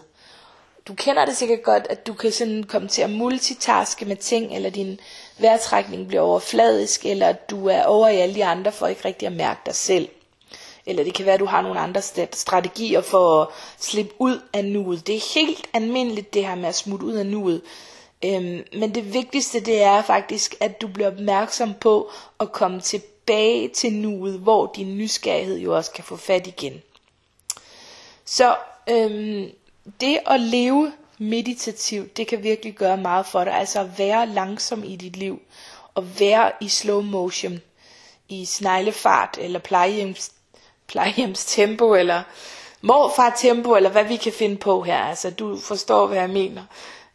du 0.88 0.94
kender 0.94 1.24
det 1.24 1.36
sikkert 1.36 1.62
godt, 1.62 1.86
at 1.90 2.06
du 2.06 2.14
kan 2.14 2.32
sådan 2.32 2.64
komme 2.64 2.88
til 2.88 3.02
at 3.02 3.10
multitaske 3.10 4.04
med 4.04 4.16
ting, 4.16 4.54
eller 4.54 4.70
din 4.70 5.00
vejrtrækning 5.38 6.08
bliver 6.08 6.22
overfladisk, 6.22 7.06
eller 7.06 7.28
at 7.28 7.50
du 7.50 7.68
er 7.68 7.84
over 7.84 8.08
i 8.08 8.16
alle 8.16 8.34
de 8.34 8.44
andre 8.44 8.72
for 8.72 8.86
ikke 8.86 9.04
rigtig 9.04 9.26
at 9.26 9.32
mærke 9.32 9.60
dig 9.66 9.74
selv. 9.74 10.08
Eller 10.86 11.04
det 11.04 11.14
kan 11.14 11.24
være, 11.26 11.34
at 11.34 11.40
du 11.40 11.46
har 11.46 11.62
nogle 11.62 11.80
andre 11.80 12.02
strategier 12.32 13.00
for 13.00 13.42
at 13.42 13.48
slippe 13.78 14.14
ud 14.18 14.40
af 14.52 14.64
nuet. 14.64 15.06
Det 15.06 15.14
er 15.14 15.34
helt 15.34 15.66
almindeligt 15.72 16.34
det 16.34 16.46
her 16.46 16.54
med 16.54 16.68
at 16.68 16.74
smutte 16.74 17.06
ud 17.06 17.14
af 17.14 17.26
nuet. 17.26 17.62
Øhm, 18.24 18.64
men 18.72 18.94
det 18.94 19.14
vigtigste 19.14 19.60
det 19.60 19.82
er 19.82 20.02
faktisk, 20.02 20.54
at 20.60 20.80
du 20.80 20.88
bliver 20.88 21.08
opmærksom 21.08 21.74
på 21.80 22.10
at 22.40 22.52
komme 22.52 22.80
tilbage 22.80 23.68
til 23.68 23.92
nuet, 23.92 24.38
hvor 24.38 24.72
din 24.76 24.98
nysgerrighed 24.98 25.58
jo 25.58 25.76
også 25.76 25.90
kan 25.90 26.04
få 26.04 26.16
fat 26.16 26.46
igen. 26.46 26.82
Så 28.24 28.56
øhm, 28.90 29.50
det 30.00 30.18
at 30.26 30.40
leve 30.40 30.92
meditativt, 31.18 32.16
det 32.16 32.26
kan 32.26 32.42
virkelig 32.42 32.74
gøre 32.74 32.96
meget 32.96 33.26
for 33.26 33.44
dig. 33.44 33.52
Altså 33.54 33.80
at 33.80 33.98
være 33.98 34.26
langsom 34.26 34.84
i 34.84 34.96
dit 34.96 35.16
liv. 35.16 35.40
og 35.94 36.20
være 36.20 36.52
i 36.60 36.68
slow 36.68 37.00
motion, 37.00 37.60
i 38.28 38.44
sneglefart, 38.44 39.38
eller 39.40 39.58
plejehjems, 39.58 40.32
plejehjems 40.86 41.44
tempo, 41.44 41.94
eller 41.94 42.22
morfar 42.80 43.34
tempo, 43.38 43.74
eller 43.74 43.90
hvad 43.90 44.04
vi 44.04 44.16
kan 44.16 44.32
finde 44.32 44.56
på 44.56 44.82
her. 44.82 44.98
Altså, 44.98 45.30
du 45.30 45.58
forstår, 45.60 46.06
hvad 46.06 46.18
jeg 46.18 46.30
mener. 46.30 46.62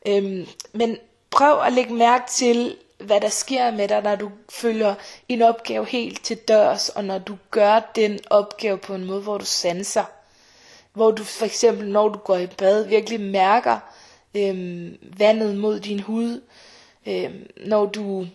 Øhm, 0.06 0.48
men 0.74 0.98
prøv 1.32 1.60
at 1.62 1.74
lægge 1.74 1.94
mærke 1.94 2.26
til, 2.30 2.78
hvad 3.00 3.22
der 3.22 3.30
sker 3.30 3.72
med 3.72 3.88
dig, 3.88 4.02
når 4.02 4.16
du 4.16 4.32
følger 4.50 4.96
en 5.30 5.42
opgave 5.42 5.86
helt 5.86 6.24
til 6.24 6.38
dørs, 6.38 6.90
og 6.90 7.06
når 7.06 7.18
du 7.18 7.38
gør 7.52 7.80
den 7.96 8.20
opgave 8.30 8.78
på 8.78 8.94
en 8.94 9.06
måde, 9.06 9.22
hvor 9.22 9.38
du 9.38 9.46
sanser. 9.46 10.04
Hvor 11.00 11.12
du 11.12 11.24
for 11.24 11.46
eksempel, 11.46 11.90
når 11.90 12.10
du 12.10 12.20
går 12.20 12.38
i 12.38 12.48
bad, 12.48 12.84
virkelig 12.84 13.20
mærker 13.20 13.80
øhm, 14.36 14.98
vandet 15.18 15.58
mod 15.58 15.80
din 15.80 16.00
hud. 16.00 16.42
Øhm, 17.08 17.48
når 17.66 17.86
du 17.86 18.28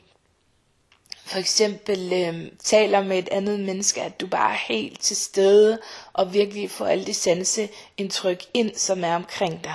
for 1.25 1.39
eksempel 1.39 2.13
øhm, 2.13 2.57
taler 2.59 3.03
med 3.03 3.19
et 3.19 3.29
andet 3.29 3.61
menneske, 3.61 4.03
at 4.03 4.21
du 4.21 4.27
bare 4.27 4.53
er 4.53 4.59
helt 4.69 5.01
til 5.01 5.17
stede, 5.17 5.79
og 6.13 6.35
virkelig 6.35 6.71
får 6.71 6.87
alle 6.87 7.07
de 7.07 7.15
sanseindtryk 7.15 8.45
ind, 8.55 8.75
som 8.75 9.05
er 9.05 9.15
omkring 9.15 9.65
dig. 9.65 9.75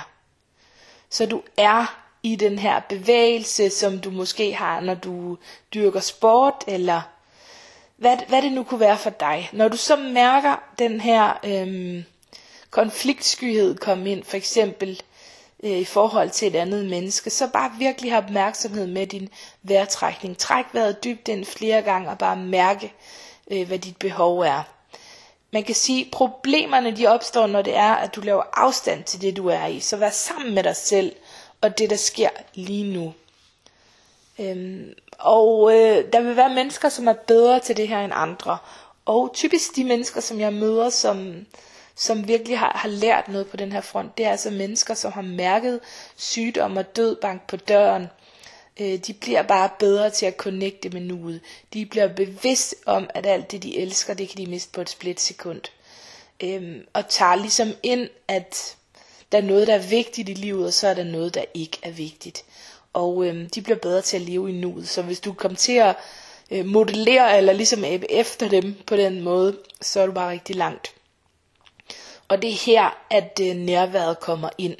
Så 1.10 1.26
du 1.26 1.42
er 1.56 2.02
i 2.22 2.36
den 2.36 2.58
her 2.58 2.80
bevægelse, 2.88 3.70
som 3.70 3.98
du 3.98 4.10
måske 4.10 4.54
har, 4.54 4.80
når 4.80 4.94
du 4.94 5.38
dyrker 5.74 6.00
sport, 6.00 6.64
eller 6.66 7.02
hvad, 7.96 8.16
hvad 8.28 8.42
det 8.42 8.52
nu 8.52 8.62
kunne 8.62 8.80
være 8.80 8.98
for 8.98 9.10
dig. 9.10 9.50
Når 9.52 9.68
du 9.68 9.76
så 9.76 9.96
mærker 9.96 10.62
den 10.78 11.00
her 11.00 11.38
øhm, 11.44 12.04
konfliktskyhed 12.70 13.76
komme 13.76 14.10
ind, 14.10 14.24
for 14.24 14.36
eksempel 14.36 15.02
øh, 15.62 15.78
i 15.78 15.84
forhold 15.84 16.30
til 16.30 16.48
et 16.48 16.56
andet 16.56 16.86
menneske, 16.86 17.30
så 17.30 17.48
bare 17.48 17.72
virkelig 17.78 18.12
have 18.12 18.24
opmærksomhed 18.24 18.86
med 18.86 19.06
din 19.06 19.28
vejrtrækning. 19.62 20.38
Træk 20.38 20.64
vejret 20.72 21.04
dybt 21.04 21.28
ind 21.28 21.44
flere 21.44 21.82
gange 21.82 22.10
og 22.10 22.18
bare 22.18 22.36
mærke, 22.36 22.92
øh, 23.50 23.66
hvad 23.66 23.78
dit 23.78 23.96
behov 23.96 24.40
er. 24.40 24.62
Man 25.52 25.64
kan 25.64 25.74
sige, 25.74 26.04
at 26.04 26.10
problemerne 26.10 26.96
de 26.96 27.06
opstår, 27.06 27.46
når 27.46 27.62
det 27.62 27.76
er, 27.76 27.92
at 27.92 28.14
du 28.16 28.20
laver 28.20 28.42
afstand 28.52 29.04
til 29.04 29.20
det, 29.20 29.36
du 29.36 29.46
er 29.46 29.66
i. 29.66 29.80
Så 29.80 29.96
vær 29.96 30.10
sammen 30.10 30.54
med 30.54 30.62
dig 30.62 30.76
selv 30.76 31.12
og 31.60 31.78
det, 31.78 31.90
der 31.90 31.96
sker 31.96 32.28
lige 32.54 32.92
nu. 32.92 33.14
Øhm, 34.38 34.92
og 35.18 35.72
øh, 35.72 36.12
der 36.12 36.20
vil 36.20 36.36
være 36.36 36.54
mennesker, 36.54 36.88
som 36.88 37.08
er 37.08 37.12
bedre 37.12 37.60
til 37.60 37.76
det 37.76 37.88
her 37.88 38.00
end 38.00 38.12
andre. 38.16 38.58
Og 39.04 39.30
typisk 39.34 39.76
de 39.76 39.84
mennesker, 39.84 40.20
som 40.20 40.40
jeg 40.40 40.52
møder, 40.52 40.90
som, 40.90 41.46
som 42.00 42.28
virkelig 42.28 42.58
har, 42.58 42.72
har 42.74 42.88
lært 42.88 43.28
noget 43.28 43.46
på 43.48 43.56
den 43.56 43.72
her 43.72 43.80
front, 43.80 44.18
det 44.18 44.26
er 44.26 44.30
altså 44.30 44.50
mennesker, 44.50 44.94
som 44.94 45.12
har 45.12 45.22
mærket 45.22 45.80
sygdom 46.16 46.76
og 46.76 46.96
død 46.96 47.16
bank 47.16 47.46
på 47.48 47.56
døren. 47.56 48.06
Øh, 48.80 48.98
de 48.98 49.12
bliver 49.12 49.42
bare 49.42 49.70
bedre 49.78 50.10
til 50.10 50.26
at 50.26 50.36
connecte 50.36 50.88
med 50.88 51.00
nuet. 51.00 51.40
De 51.72 51.86
bliver 51.86 52.08
bevidst 52.08 52.74
om, 52.86 53.10
at 53.14 53.26
alt 53.26 53.50
det, 53.50 53.62
de 53.62 53.78
elsker, 53.78 54.14
det 54.14 54.28
kan 54.28 54.38
de 54.38 54.46
miste 54.46 54.72
på 54.72 54.80
et 54.80 54.90
splitsekund. 54.90 55.60
Øh, 56.42 56.76
og 56.92 57.08
tager 57.08 57.34
ligesom 57.34 57.68
ind, 57.82 58.08
at 58.28 58.76
der 59.32 59.38
er 59.38 59.42
noget, 59.42 59.66
der 59.66 59.74
er 59.74 59.88
vigtigt 59.88 60.28
i 60.28 60.34
livet, 60.34 60.66
og 60.66 60.72
så 60.72 60.88
er 60.88 60.94
der 60.94 61.04
noget, 61.04 61.34
der 61.34 61.44
ikke 61.54 61.78
er 61.82 61.90
vigtigt. 61.90 62.44
Og 62.92 63.24
øh, 63.26 63.48
de 63.54 63.62
bliver 63.62 63.78
bedre 63.78 64.02
til 64.02 64.16
at 64.16 64.22
leve 64.22 64.50
i 64.50 64.52
nuet. 64.52 64.88
Så 64.88 65.02
hvis 65.02 65.20
du 65.20 65.32
kommer 65.32 65.56
til 65.56 65.72
at 65.76 65.96
øh, 66.50 66.66
modellere 66.66 67.38
eller 67.38 67.52
ligesom 67.52 67.84
abe 67.84 68.12
efter 68.12 68.48
dem 68.48 68.74
på 68.86 68.96
den 68.96 69.20
måde, 69.20 69.58
så 69.80 70.00
er 70.00 70.06
du 70.06 70.12
bare 70.12 70.30
rigtig 70.30 70.56
langt. 70.56 70.94
Og 72.30 72.42
det 72.42 72.50
er 72.50 72.64
her, 72.66 72.98
at 73.10 73.40
øh, 73.42 73.56
nærværet 73.56 74.20
kommer 74.20 74.48
ind. 74.58 74.76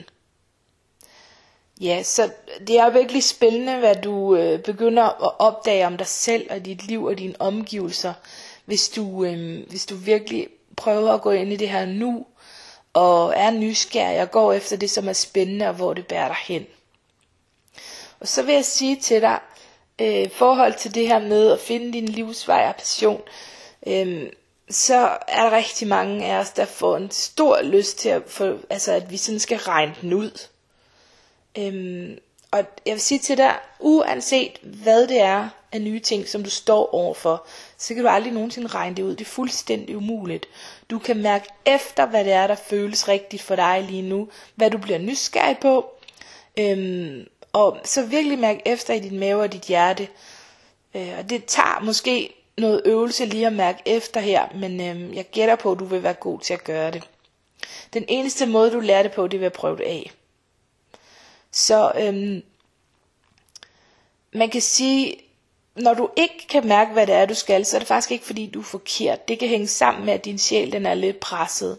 Ja, 1.81 2.03
så 2.03 2.31
det 2.67 2.79
er 2.79 2.91
virkelig 2.91 3.25
spændende, 3.25 3.79
hvad 3.79 3.95
du 3.95 4.37
øh, 4.37 4.63
begynder 4.63 5.03
at 5.03 5.33
opdage 5.39 5.87
om 5.87 5.97
dig 5.97 6.07
selv 6.07 6.47
og 6.51 6.65
dit 6.65 6.87
liv 6.87 7.05
og 7.05 7.19
dine 7.19 7.35
omgivelser, 7.39 8.13
hvis 8.65 8.89
du, 8.89 9.25
øh, 9.25 9.69
hvis 9.69 9.87
du 9.87 9.95
virkelig 9.95 10.49
prøver 10.77 11.13
at 11.13 11.23
gå 11.23 11.31
ind 11.31 11.53
i 11.53 11.57
det 11.57 11.69
her 11.69 11.87
nu, 11.87 12.27
og 12.93 13.33
er 13.37 13.51
nysgerrig 13.51 14.23
og 14.23 14.31
går 14.31 14.53
efter 14.53 14.77
det, 14.77 14.91
som 14.91 15.09
er 15.09 15.13
spændende 15.13 15.69
og 15.69 15.75
hvor 15.75 15.95
det 15.95 16.07
bærer 16.07 16.29
dig 16.29 16.37
hen. 16.47 16.67
Og 18.21 18.29
så 18.29 18.43
vil 18.43 18.55
jeg 18.55 18.65
sige 18.65 18.97
til 18.97 19.21
dig, 19.21 19.39
øh, 20.01 20.31
forhold 20.31 20.75
til 20.75 20.95
det 20.95 21.09
her 21.09 21.19
med 21.19 21.53
at 21.53 21.61
finde 21.61 21.93
din 21.93 22.07
livsvej 22.07 22.67
og 22.69 22.77
passion, 22.77 23.23
øh, 23.87 24.31
så 24.71 25.19
er 25.29 25.43
der 25.43 25.57
rigtig 25.57 25.89
mange 25.89 26.27
af 26.27 26.39
os, 26.39 26.51
der 26.51 26.65
får 26.65 26.97
en 26.97 27.11
stor 27.11 27.63
lyst 27.63 27.99
til 27.99 28.09
at, 28.09 28.23
få, 28.27 28.59
altså 28.71 28.93
at 28.93 29.11
vi 29.11 29.17
sådan 29.17 29.41
skal 29.41 29.59
regne 29.59 29.95
den 30.03 30.13
ud. 30.13 30.47
Øhm, 31.59 32.19
og 32.51 32.65
jeg 32.87 32.93
vil 32.93 33.01
sige 33.01 33.19
til 33.19 33.37
dig, 33.37 33.57
uanset 33.79 34.59
hvad 34.63 35.07
det 35.07 35.21
er 35.21 35.49
af 35.73 35.81
nye 35.81 36.01
ting, 36.01 36.29
som 36.29 36.45
du 36.45 36.51
står 36.51 36.95
overfor, 36.95 37.47
så 37.79 37.95
kan 37.95 38.03
du 38.03 38.09
aldrig 38.09 38.33
nogensinde 38.33 38.67
regne 38.67 38.97
det 38.97 39.03
ud. 39.03 39.11
Det 39.11 39.21
er 39.21 39.31
fuldstændig 39.31 39.97
umuligt. 39.97 40.47
Du 40.91 40.99
kan 40.99 41.17
mærke 41.23 41.49
efter, 41.67 42.07
hvad 42.07 42.25
det 42.25 42.33
er, 42.33 42.47
der 42.47 42.55
føles 42.55 43.09
rigtigt 43.09 43.43
for 43.43 43.57
dig 43.57 43.85
lige 43.89 44.03
nu. 44.03 44.29
Hvad 44.55 44.71
du 44.71 44.79
bliver 44.79 44.99
nysgerrig 44.99 45.59
på. 45.59 45.91
Øhm, 46.59 47.27
og 47.53 47.79
så 47.85 48.03
virkelig 48.03 48.39
mærke 48.39 48.63
efter 48.65 48.95
i 48.95 49.01
din 49.01 49.19
mave 49.19 49.43
og 49.43 49.53
dit 49.53 49.63
hjerte. 49.63 50.09
Øh, 50.95 51.15
og 51.19 51.31
det 51.31 51.45
tager 51.45 51.81
måske 51.83 52.40
noget 52.61 52.83
øvelse 52.85 53.25
lige 53.27 53.47
at 53.47 53.53
mærke 53.53 53.83
efter 53.87 54.21
her, 54.21 54.49
men 54.55 54.81
øhm, 54.81 55.15
jeg 55.15 55.25
gætter 55.33 55.57
på, 55.57 55.73
at 55.73 55.79
du 55.79 55.85
vil 55.85 56.03
være 56.03 56.15
god 56.15 56.41
til 56.41 56.55
at 56.55 56.65
gøre 56.65 56.91
det. 56.91 57.03
Den 57.93 58.05
eneste 58.09 58.47
måde, 58.47 58.71
du 58.73 58.81
lærer 58.81 59.03
det 59.03 59.13
på, 59.13 59.27
det 59.27 59.35
er 59.37 59.39
ved 59.39 59.47
at 59.47 59.53
prøve 59.53 59.77
det 59.77 59.85
af. 59.85 60.11
Så 61.53 61.93
øhm, 62.01 62.43
man 64.33 64.51
kan 64.51 64.61
sige, 64.61 65.17
når 65.77 65.95
du 65.95 66.09
ikke 66.17 66.47
kan 66.49 66.67
mærke, 66.69 66.93
hvad 66.93 67.07
det 67.07 67.15
er, 67.15 67.27
du 67.27 67.35
skal, 67.35 67.67
så 67.67 67.77
er 67.77 67.79
det 67.79 67.89
faktisk 67.89 68.11
ikke, 68.11 68.25
fordi 68.25 68.47
du 68.47 68.61
er 68.61 68.65
forkert. 68.65 69.29
Det 69.29 69.39
kan 69.39 69.49
hænge 69.49 69.67
sammen 69.69 70.05
med, 70.05 70.15
at 70.15 70.25
din 70.25 70.39
sjæl 70.39 70.73
den 70.73 70.87
er 70.87 70.95
lidt 70.95 71.21
presset. 71.21 71.79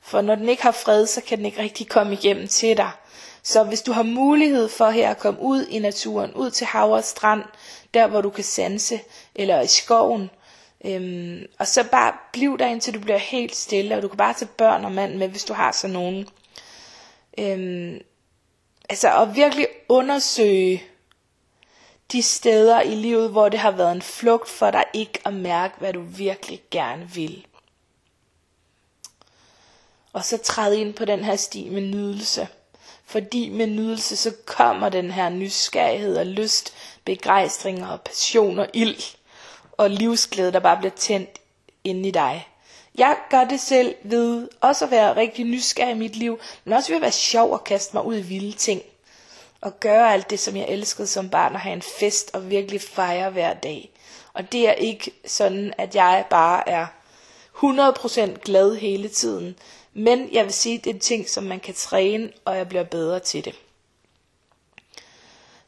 For 0.00 0.20
når 0.20 0.34
den 0.34 0.48
ikke 0.48 0.62
har 0.62 0.70
fred, 0.72 1.06
så 1.06 1.20
kan 1.20 1.38
den 1.38 1.46
ikke 1.46 1.62
rigtig 1.62 1.88
komme 1.88 2.12
igennem 2.12 2.48
til 2.48 2.76
dig. 2.76 2.90
Så 3.42 3.64
hvis 3.64 3.82
du 3.82 3.92
har 3.92 4.02
mulighed 4.02 4.68
for 4.68 4.90
her 4.90 5.10
at 5.10 5.18
komme 5.18 5.40
ud 5.40 5.66
i 5.66 5.78
naturen, 5.78 6.34
ud 6.34 6.50
til 6.50 6.66
hav 6.66 6.92
og 6.92 7.04
strand, 7.04 7.42
der 7.94 8.06
hvor 8.06 8.20
du 8.20 8.30
kan 8.30 8.44
sanse, 8.44 9.00
eller 9.34 9.60
i 9.60 9.66
skoven, 9.66 10.30
øhm, 10.84 11.46
og 11.58 11.66
så 11.66 11.84
bare 11.84 12.12
bliv 12.32 12.58
der 12.58 12.66
indtil 12.66 12.94
du 12.94 13.00
bliver 13.00 13.18
helt 13.18 13.56
stille, 13.56 13.96
og 13.96 14.02
du 14.02 14.08
kan 14.08 14.16
bare 14.16 14.34
tage 14.34 14.48
børn 14.58 14.84
og 14.84 14.92
mand 14.92 15.14
med, 15.14 15.28
hvis 15.28 15.44
du 15.44 15.52
har 15.52 15.72
sådan 15.72 15.94
nogen. 15.94 16.28
Øhm, 17.38 18.00
altså 18.90 19.20
at 19.20 19.36
virkelig 19.36 19.66
undersøge 19.88 20.82
de 22.12 22.22
steder 22.22 22.80
i 22.80 22.94
livet, 22.94 23.30
hvor 23.30 23.48
det 23.48 23.60
har 23.60 23.70
været 23.70 23.92
en 23.92 24.02
flugt 24.02 24.48
for 24.48 24.70
dig 24.70 24.84
ikke 24.92 25.18
at 25.24 25.34
mærke, 25.34 25.74
hvad 25.78 25.92
du 25.92 26.00
virkelig 26.00 26.62
gerne 26.70 27.10
vil. 27.10 27.46
Og 30.12 30.24
så 30.24 30.38
træde 30.38 30.80
ind 30.80 30.94
på 30.94 31.04
den 31.04 31.24
her 31.24 31.36
sti 31.36 31.68
med 31.68 31.80
nydelse. 31.80 32.48
Fordi 33.12 33.48
med 33.48 33.66
nydelse, 33.66 34.16
så 34.16 34.32
kommer 34.46 34.88
den 34.88 35.10
her 35.10 35.28
nysgerrighed 35.28 36.16
og 36.16 36.26
lyst, 36.26 36.74
begejstring 37.04 37.86
og 37.86 38.00
passion 38.00 38.58
og 38.58 38.68
ild 38.74 39.16
og 39.72 39.90
livsglæde, 39.90 40.52
der 40.52 40.58
bare 40.60 40.76
bliver 40.76 40.92
tændt 40.96 41.38
inde 41.84 42.08
i 42.08 42.10
dig. 42.10 42.48
Jeg 42.94 43.16
gør 43.30 43.44
det 43.44 43.60
selv 43.60 43.94
ved 44.02 44.48
også 44.60 44.84
at 44.84 44.90
være 44.90 45.16
rigtig 45.16 45.44
nysgerrig 45.44 45.94
i 45.94 45.98
mit 45.98 46.16
liv, 46.16 46.38
men 46.64 46.72
også 46.74 46.88
ved 46.88 46.96
at 46.96 47.02
være 47.02 47.12
sjov 47.12 47.52
og 47.52 47.64
kaste 47.64 47.96
mig 47.96 48.04
ud 48.04 48.16
i 48.16 48.22
vilde 48.22 48.52
ting. 48.52 48.82
Og 49.60 49.80
gøre 49.80 50.12
alt 50.12 50.30
det, 50.30 50.40
som 50.40 50.56
jeg 50.56 50.66
elskede 50.68 51.06
som 51.06 51.28
barn, 51.30 51.54
og 51.54 51.60
have 51.60 51.72
en 51.72 51.82
fest 51.82 52.30
og 52.34 52.50
virkelig 52.50 52.80
fejre 52.80 53.30
hver 53.30 53.54
dag. 53.54 53.90
Og 54.32 54.52
det 54.52 54.68
er 54.68 54.72
ikke 54.72 55.10
sådan, 55.26 55.74
at 55.78 55.94
jeg 55.94 56.24
bare 56.30 56.68
er 56.68 56.86
100% 57.56 58.20
glad 58.44 58.74
hele 58.74 59.08
tiden. 59.08 59.56
Men 59.94 60.28
jeg 60.32 60.44
vil 60.44 60.52
sige, 60.52 60.78
at 60.78 60.84
det 60.84 60.90
er 60.90 60.94
en 60.94 61.00
ting, 61.00 61.28
som 61.28 61.44
man 61.44 61.60
kan 61.60 61.74
træne, 61.74 62.32
og 62.44 62.56
jeg 62.56 62.68
bliver 62.68 62.84
bedre 62.84 63.20
til 63.20 63.44
det. 63.44 63.54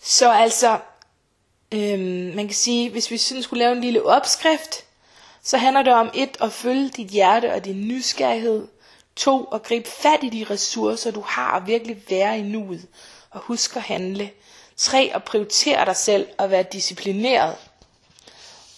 Så 0.00 0.32
altså, 0.32 0.78
øhm, 1.74 2.32
man 2.34 2.46
kan 2.46 2.54
sige, 2.54 2.90
hvis 2.90 3.10
vi 3.10 3.18
sådan 3.18 3.42
skulle 3.42 3.64
lave 3.64 3.72
en 3.76 3.80
lille 3.80 4.06
opskrift, 4.06 4.84
så 5.42 5.56
handler 5.58 5.82
det 5.82 5.92
om 5.92 6.10
et 6.14 6.36
at 6.40 6.52
følge 6.52 6.88
dit 6.88 7.08
hjerte 7.08 7.52
og 7.52 7.64
din 7.64 7.88
nysgerrighed. 7.88 8.66
To 9.16 9.44
at 9.44 9.62
gribe 9.62 9.88
fat 9.88 10.18
i 10.22 10.28
de 10.28 10.46
ressourcer, 10.50 11.10
du 11.10 11.20
har, 11.20 11.60
og 11.60 11.66
virkelig 11.66 12.02
være 12.10 12.38
i 12.38 12.42
nuet, 12.42 12.86
og 13.30 13.40
husk 13.40 13.76
at 13.76 13.82
handle. 13.82 14.30
Tre 14.76 15.10
at 15.14 15.24
prioritere 15.24 15.84
dig 15.84 15.96
selv 15.96 16.28
og 16.38 16.50
være 16.50 16.64
disciplineret. 16.72 17.56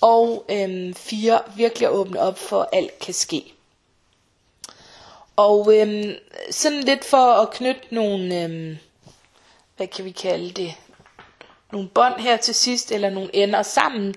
Og 0.00 0.44
øhm, 0.48 0.94
fire, 0.94 1.40
virkelig 1.56 1.88
at 1.88 1.92
åbne 1.92 2.20
op 2.20 2.38
for, 2.38 2.60
at 2.62 2.68
alt 2.72 2.98
kan 2.98 3.14
ske. 3.14 3.55
Og 5.36 5.74
øhm, 5.74 6.14
sådan 6.50 6.80
lidt 6.80 7.04
for 7.04 7.32
at 7.32 7.50
knytte 7.50 7.82
nogle, 7.90 8.42
øhm, 8.42 8.76
hvad 9.76 9.86
kan 9.86 10.04
vi 10.04 10.10
kalde 10.10 10.50
det, 10.50 10.74
nogle 11.72 11.88
bånd 11.88 12.14
her 12.20 12.36
til 12.36 12.54
sidst, 12.54 12.92
eller 12.92 13.10
nogle 13.10 13.36
ender 13.36 13.62
sammen, 13.62 14.14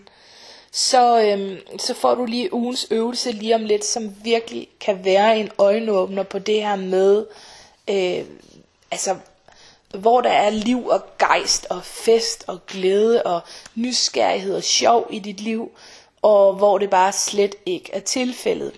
så, 0.72 1.22
øhm, 1.22 1.78
så 1.80 1.94
får 1.94 2.16
du 2.16 2.26
lige 2.26 2.54
ugens 2.54 2.88
øvelse 2.92 3.32
lige 3.32 3.56
om 3.56 3.66
lidt, 3.66 3.86
som 3.86 4.16
virkelig 4.24 4.68
kan 4.80 5.06
være 5.06 5.40
en 5.40 5.52
øjenåbner 5.58 6.24
på 6.24 6.40
det 6.40 6.62
her 6.64 6.76
med, 6.76 7.26
øh, 7.90 8.26
altså 8.92 9.16
hvor 9.98 10.22
der 10.22 10.30
er 10.30 10.50
liv 10.50 10.88
og 10.88 11.02
gejst 11.18 11.68
og 11.70 11.84
fest 11.84 12.44
og 12.48 12.66
glæde 12.68 13.24
og 13.24 13.42
nysgerrighed 13.76 14.56
og 14.56 14.64
sjov 14.64 15.08
i 15.10 15.20
dit 15.20 15.42
liv, 15.42 15.72
og 16.22 16.54
hvor 16.54 16.78
det 16.78 16.90
bare 16.90 17.12
slet 17.12 17.56
ikke 17.66 17.94
er 17.94 18.00
tilfældet. 18.00 18.72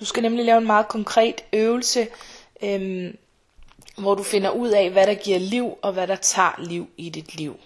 Du 0.00 0.04
skal 0.04 0.22
nemlig 0.22 0.44
lave 0.44 0.58
en 0.58 0.66
meget 0.66 0.88
konkret 0.88 1.44
øvelse, 1.52 2.08
øhm, 2.62 3.16
hvor 3.98 4.14
du 4.14 4.22
finder 4.22 4.50
ud 4.50 4.68
af, 4.68 4.90
hvad 4.90 5.06
der 5.06 5.14
giver 5.14 5.38
liv 5.38 5.78
og 5.82 5.92
hvad 5.92 6.06
der 6.06 6.16
tager 6.16 6.54
liv 6.58 6.88
i 6.96 7.08
dit 7.08 7.34
liv. 7.34 7.56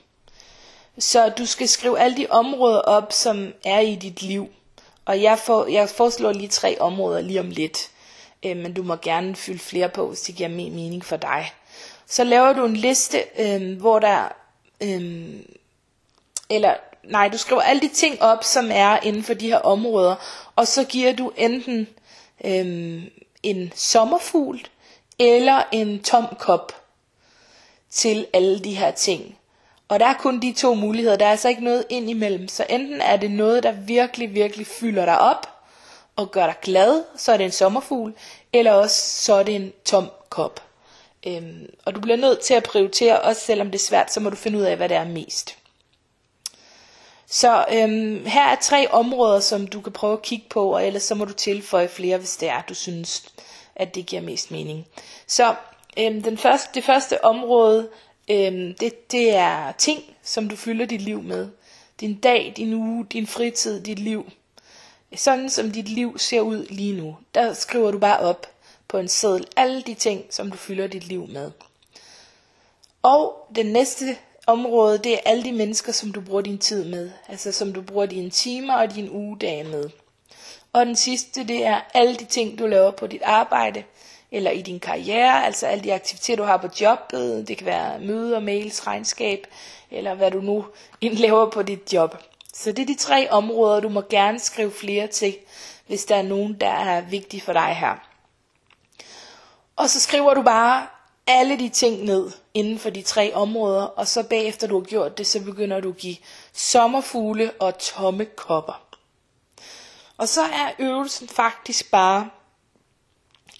Så 0.99 1.29
du 1.29 1.47
skal 1.47 1.69
skrive 1.69 1.99
alle 1.99 2.17
de 2.17 2.26
områder 2.31 2.81
op, 2.81 3.12
som 3.12 3.53
er 3.64 3.81
i 3.81 3.95
dit 3.95 4.23
liv. 4.23 4.49
Og 5.05 5.23
jeg, 5.23 5.38
får, 5.38 5.67
jeg 5.67 5.88
foreslår 5.88 6.33
lige 6.33 6.49
tre 6.49 6.81
områder 6.81 7.21
lige 7.21 7.41
om 7.41 7.50
lidt. 7.50 7.91
Øh, 8.45 8.57
men 8.57 8.75
du 8.75 8.83
må 8.83 8.97
gerne 8.97 9.37
fylde 9.37 9.59
flere 9.59 9.88
på, 9.88 10.09
hvis 10.09 10.21
det 10.21 10.35
giver 10.35 10.49
mere 10.49 10.71
mening 10.71 11.05
for 11.05 11.17
dig. 11.17 11.53
Så 12.07 12.25
laver 12.25 12.53
du 12.53 12.64
en 12.64 12.76
liste, 12.76 13.23
øh, 13.38 13.79
hvor 13.81 13.99
der... 13.99 14.29
Øh, 14.81 15.35
eller 16.50 16.75
nej, 17.05 17.29
du 17.29 17.38
skriver 17.38 17.62
alle 17.62 17.83
de 17.83 17.88
ting 17.88 18.23
op, 18.23 18.45
som 18.45 18.69
er 18.73 18.99
inden 19.03 19.23
for 19.23 19.35
de 19.35 19.47
her 19.47 19.59
områder. 19.59 20.14
Og 20.57 20.67
så 20.69 20.85
giver 20.85 21.12
du 21.12 21.33
enten 21.37 21.88
øh, 22.45 23.03
en 23.43 23.73
sommerfugl 23.75 24.61
eller 25.19 25.62
en 25.73 26.03
tom 26.03 26.26
kop 26.38 26.73
til 27.91 28.26
alle 28.33 28.59
de 28.59 28.75
her 28.75 28.91
ting. 28.91 29.38
Og 29.88 30.00
der 30.00 30.07
er 30.07 30.14
kun 30.14 30.41
de 30.41 30.53
to 30.53 30.75
muligheder, 30.75 31.17
der 31.17 31.26
er 31.26 31.31
altså 31.31 31.49
ikke 31.49 31.64
noget 31.64 31.85
ind 31.88 32.11
imellem. 32.11 32.49
Så 32.49 32.67
enten 32.69 33.00
er 33.00 33.17
det 33.17 33.31
noget, 33.31 33.62
der 33.62 33.73
virkelig, 33.73 34.35
virkelig 34.35 34.67
fylder 34.67 35.05
dig 35.05 35.21
op, 35.21 35.55
og 36.17 36.31
gør 36.31 36.47
dig 36.47 36.57
glad, 36.62 37.05
så 37.17 37.33
er 37.33 37.37
det 37.37 37.45
en 37.45 37.53
sommerfugl, 37.53 38.14
eller 38.53 38.73
også 38.73 39.25
så 39.25 39.35
er 39.35 39.43
det 39.43 39.55
en 39.55 39.73
tom 39.85 40.11
kop. 40.29 40.62
Øhm, 41.26 41.71
og 41.85 41.95
du 41.95 42.00
bliver 42.00 42.17
nødt 42.17 42.41
til 42.41 42.55
at 42.55 42.62
prioritere, 42.62 43.21
også 43.21 43.41
selvom 43.41 43.67
det 43.67 43.75
er 43.75 43.85
svært, 43.85 44.12
så 44.12 44.21
må 44.21 44.31
du 44.31 44.37
finde 44.37 44.59
ud 44.59 44.62
af, 44.62 44.76
hvad 44.76 44.88
det 44.88 44.97
er 44.97 45.05
mest. 45.05 45.59
Så 47.35 47.64
øhm, 47.73 48.26
her 48.26 48.43
er 48.49 48.57
tre 48.61 48.91
områder, 48.91 49.41
som 49.41 49.67
du 49.67 49.81
kan 49.81 49.93
prøve 49.93 50.12
at 50.12 50.23
kigge 50.23 50.47
på, 50.50 50.75
og 50.75 50.87
ellers 50.87 51.03
så 51.03 51.14
må 51.14 51.25
du 51.25 51.33
tilføje 51.33 51.88
flere, 51.88 52.19
hvis 52.19 52.37
det 52.37 52.49
er, 52.49 52.62
du 52.69 52.75
synes, 52.75 53.25
at 53.76 53.95
det 53.95 54.07
giver 54.07 54.23
mest 54.23 54.50
mening. 54.50 54.87
Så 55.26 55.55
øhm, 55.99 56.23
den 56.23 56.38
første, 56.38 56.69
det 56.75 56.85
første 56.85 57.25
område, 57.25 57.88
øhm, 58.31 58.75
det, 58.75 59.11
det 59.12 59.35
er 59.35 59.73
ting, 59.73 60.03
som 60.23 60.49
du 60.49 60.57
fylder 60.57 60.87
dit 60.87 61.03
liv 61.03 61.23
med. 61.23 61.49
Din 62.00 62.14
dag, 62.14 62.53
din 62.57 62.75
uge, 62.75 63.07
din 63.12 63.26
fritid, 63.26 63.81
dit 63.81 63.99
liv. 63.99 64.31
Sådan 65.17 65.50
som 65.50 65.71
dit 65.71 65.88
liv 65.88 66.19
ser 66.19 66.41
ud 66.41 66.67
lige 66.71 66.97
nu. 66.97 67.17
Der 67.35 67.53
skriver 67.53 67.91
du 67.91 67.99
bare 67.99 68.19
op 68.19 68.47
på 68.88 68.99
en 68.99 69.09
seddel 69.09 69.47
alle 69.57 69.83
de 69.83 69.95
ting, 69.95 70.25
som 70.31 70.50
du 70.50 70.57
fylder 70.57 70.87
dit 70.87 71.05
liv 71.05 71.26
med. 71.29 71.50
Og 73.03 73.49
den 73.57 73.67
næste 73.67 74.17
område, 74.46 74.98
det 74.98 75.12
er 75.14 75.18
alle 75.26 75.44
de 75.44 75.52
mennesker, 75.52 75.92
som 75.92 76.12
du 76.12 76.20
bruger 76.20 76.42
din 76.42 76.58
tid 76.58 76.84
med. 76.84 77.10
Altså 77.28 77.52
som 77.52 77.72
du 77.72 77.82
bruger 77.82 78.06
dine 78.06 78.30
timer 78.30 78.74
og 78.74 78.94
dine 78.94 79.12
ugedage 79.12 79.64
med. 79.64 79.90
Og 80.72 80.86
den 80.86 80.96
sidste, 80.96 81.44
det 81.44 81.66
er 81.66 81.80
alle 81.94 82.14
de 82.14 82.24
ting, 82.24 82.58
du 82.58 82.66
laver 82.66 82.90
på 82.90 83.06
dit 83.06 83.22
arbejde, 83.24 83.84
eller 84.32 84.50
i 84.50 84.62
din 84.62 84.80
karriere, 84.80 85.46
altså 85.46 85.66
alle 85.66 85.84
de 85.84 85.94
aktiviteter, 85.94 86.36
du 86.36 86.42
har 86.42 86.56
på 86.56 86.68
jobbet. 86.80 87.48
Det 87.48 87.58
kan 87.58 87.66
være 87.66 88.00
møder, 88.00 88.40
mails, 88.40 88.86
regnskab, 88.86 89.46
eller 89.90 90.14
hvad 90.14 90.30
du 90.30 90.40
nu 90.40 90.66
indlaver 91.00 91.50
på 91.50 91.62
dit 91.62 91.92
job. 91.92 92.16
Så 92.54 92.72
det 92.72 92.82
er 92.82 92.86
de 92.86 92.94
tre 92.94 93.30
områder, 93.30 93.80
du 93.80 93.88
må 93.88 94.02
gerne 94.10 94.38
skrive 94.38 94.70
flere 94.72 95.06
til, 95.06 95.36
hvis 95.86 96.04
der 96.04 96.16
er 96.16 96.22
nogen, 96.22 96.60
der 96.60 96.70
er 96.70 97.00
vigtige 97.00 97.40
for 97.40 97.52
dig 97.52 97.76
her. 97.80 98.08
Og 99.76 99.90
så 99.90 100.00
skriver 100.00 100.34
du 100.34 100.42
bare 100.42 100.86
alle 101.26 101.59
de 101.59 101.69
ting 101.69 102.04
ned 102.04 102.31
inden 102.54 102.78
for 102.78 102.90
de 102.90 103.02
tre 103.02 103.35
områder, 103.35 103.83
og 103.83 104.09
så 104.09 104.23
bagefter 104.23 104.66
du 104.66 104.78
har 104.78 104.85
gjort 104.85 105.19
det, 105.19 105.26
så 105.26 105.45
begynder 105.45 105.81
du 105.81 105.88
at 105.88 105.97
give 105.97 106.16
sommerfugle 106.52 107.52
og 107.52 107.78
tomme 107.78 108.25
kopper. 108.25 108.83
Og 110.16 110.28
så 110.28 110.43
er 110.43 110.73
øvelsen 110.78 111.28
faktisk 111.28 111.90
bare 111.90 112.31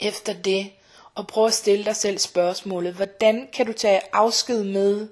efter 0.00 0.32
det 0.32 0.71
at 1.17 1.26
prøve 1.26 1.47
at 1.47 1.54
stille 1.54 1.84
dig 1.84 1.97
selv 1.97 2.19
spørgsmålet, 2.19 2.95
hvordan 2.95 3.49
kan 3.52 3.67
du 3.67 3.73
tage 3.73 4.00
afsked 4.12 4.65
med 4.65 5.08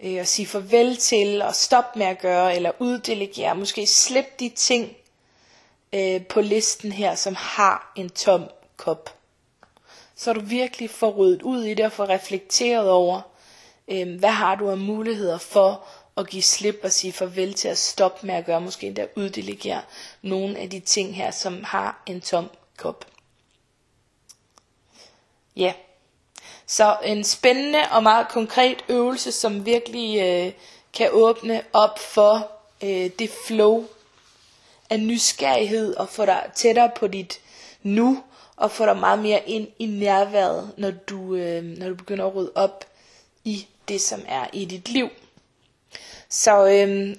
øh, 0.00 0.14
at 0.14 0.28
sige 0.28 0.46
farvel 0.46 0.96
til, 0.96 1.42
og 1.42 1.54
stoppe 1.54 1.98
med 1.98 2.06
at 2.06 2.18
gøre, 2.18 2.56
eller 2.56 2.72
uddelegere, 2.78 3.54
måske 3.54 3.86
slippe 3.86 4.30
de 4.40 4.48
ting 4.48 4.96
øh, 5.92 6.26
på 6.26 6.40
listen 6.40 6.92
her, 6.92 7.14
som 7.14 7.34
har 7.34 7.92
en 7.96 8.10
tom 8.10 8.44
kop. 8.76 9.19
Så 10.20 10.32
du 10.32 10.40
virkelig 10.40 10.90
får 10.90 11.10
ryddet 11.10 11.42
ud 11.42 11.64
i 11.64 11.74
det 11.74 11.84
og 11.84 11.92
får 11.92 12.08
reflekteret 12.08 12.90
over, 12.90 13.20
øh, 13.88 14.18
hvad 14.18 14.30
har 14.30 14.54
du 14.54 14.70
af 14.70 14.78
muligheder 14.78 15.38
for 15.38 15.84
at 16.16 16.28
give 16.28 16.42
slip 16.42 16.80
og 16.82 16.92
sige 16.92 17.12
farvel 17.12 17.54
til 17.54 17.68
at 17.68 17.78
stoppe 17.78 18.26
med 18.26 18.34
at 18.34 18.46
gøre, 18.46 18.60
måske 18.60 18.86
endda 18.86 19.06
uddelegere 19.16 19.82
nogle 20.22 20.58
af 20.58 20.70
de 20.70 20.80
ting 20.80 21.16
her, 21.16 21.30
som 21.30 21.64
har 21.64 22.02
en 22.06 22.20
tom 22.20 22.50
kop. 22.76 23.06
Ja, 25.56 25.72
så 26.66 26.96
en 27.04 27.24
spændende 27.24 27.80
og 27.90 28.02
meget 28.02 28.28
konkret 28.28 28.84
øvelse, 28.88 29.32
som 29.32 29.66
virkelig 29.66 30.20
øh, 30.20 30.52
kan 30.94 31.08
åbne 31.12 31.62
op 31.72 31.98
for 31.98 32.50
øh, 32.82 33.10
det 33.18 33.30
flow 33.46 33.84
af 34.90 35.00
nysgerrighed 35.00 35.96
og 35.96 36.08
få 36.08 36.26
dig 36.26 36.50
tættere 36.54 36.90
på 36.96 37.06
dit 37.06 37.40
nu 37.82 38.22
og 38.60 38.70
få 38.70 38.86
dig 38.86 38.96
meget 38.96 39.18
mere 39.18 39.48
ind 39.48 39.68
i 39.78 39.86
nærværet, 39.86 40.72
når 40.76 40.90
du, 40.90 41.34
øh, 41.34 41.62
når 41.64 41.88
du 41.88 41.94
begynder 41.94 42.26
at 42.26 42.34
rydde 42.34 42.52
op 42.54 42.84
i 43.44 43.66
det, 43.88 44.00
som 44.00 44.20
er 44.28 44.46
i 44.52 44.64
dit 44.64 44.88
liv. 44.88 45.08
Så 46.28 46.66
øh, 46.66 47.16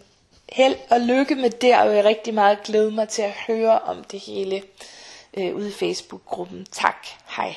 held 0.51 0.75
og 0.89 0.99
lykke 1.01 1.36
med 1.36 1.49
det, 1.49 1.77
og 1.77 1.95
jeg 1.95 2.06
rigtig 2.06 2.34
meget 2.34 2.63
glæde 2.63 2.91
mig 2.91 3.10
til 3.10 3.21
at 3.21 3.32
høre 3.47 3.80
om 3.80 4.04
det 4.04 4.19
hele 4.19 4.63
øh, 5.38 5.56
ude 5.56 5.69
i 5.69 5.71
Facebook-gruppen. 5.71 6.65
Tak. 6.71 7.08
Hej. 7.36 7.56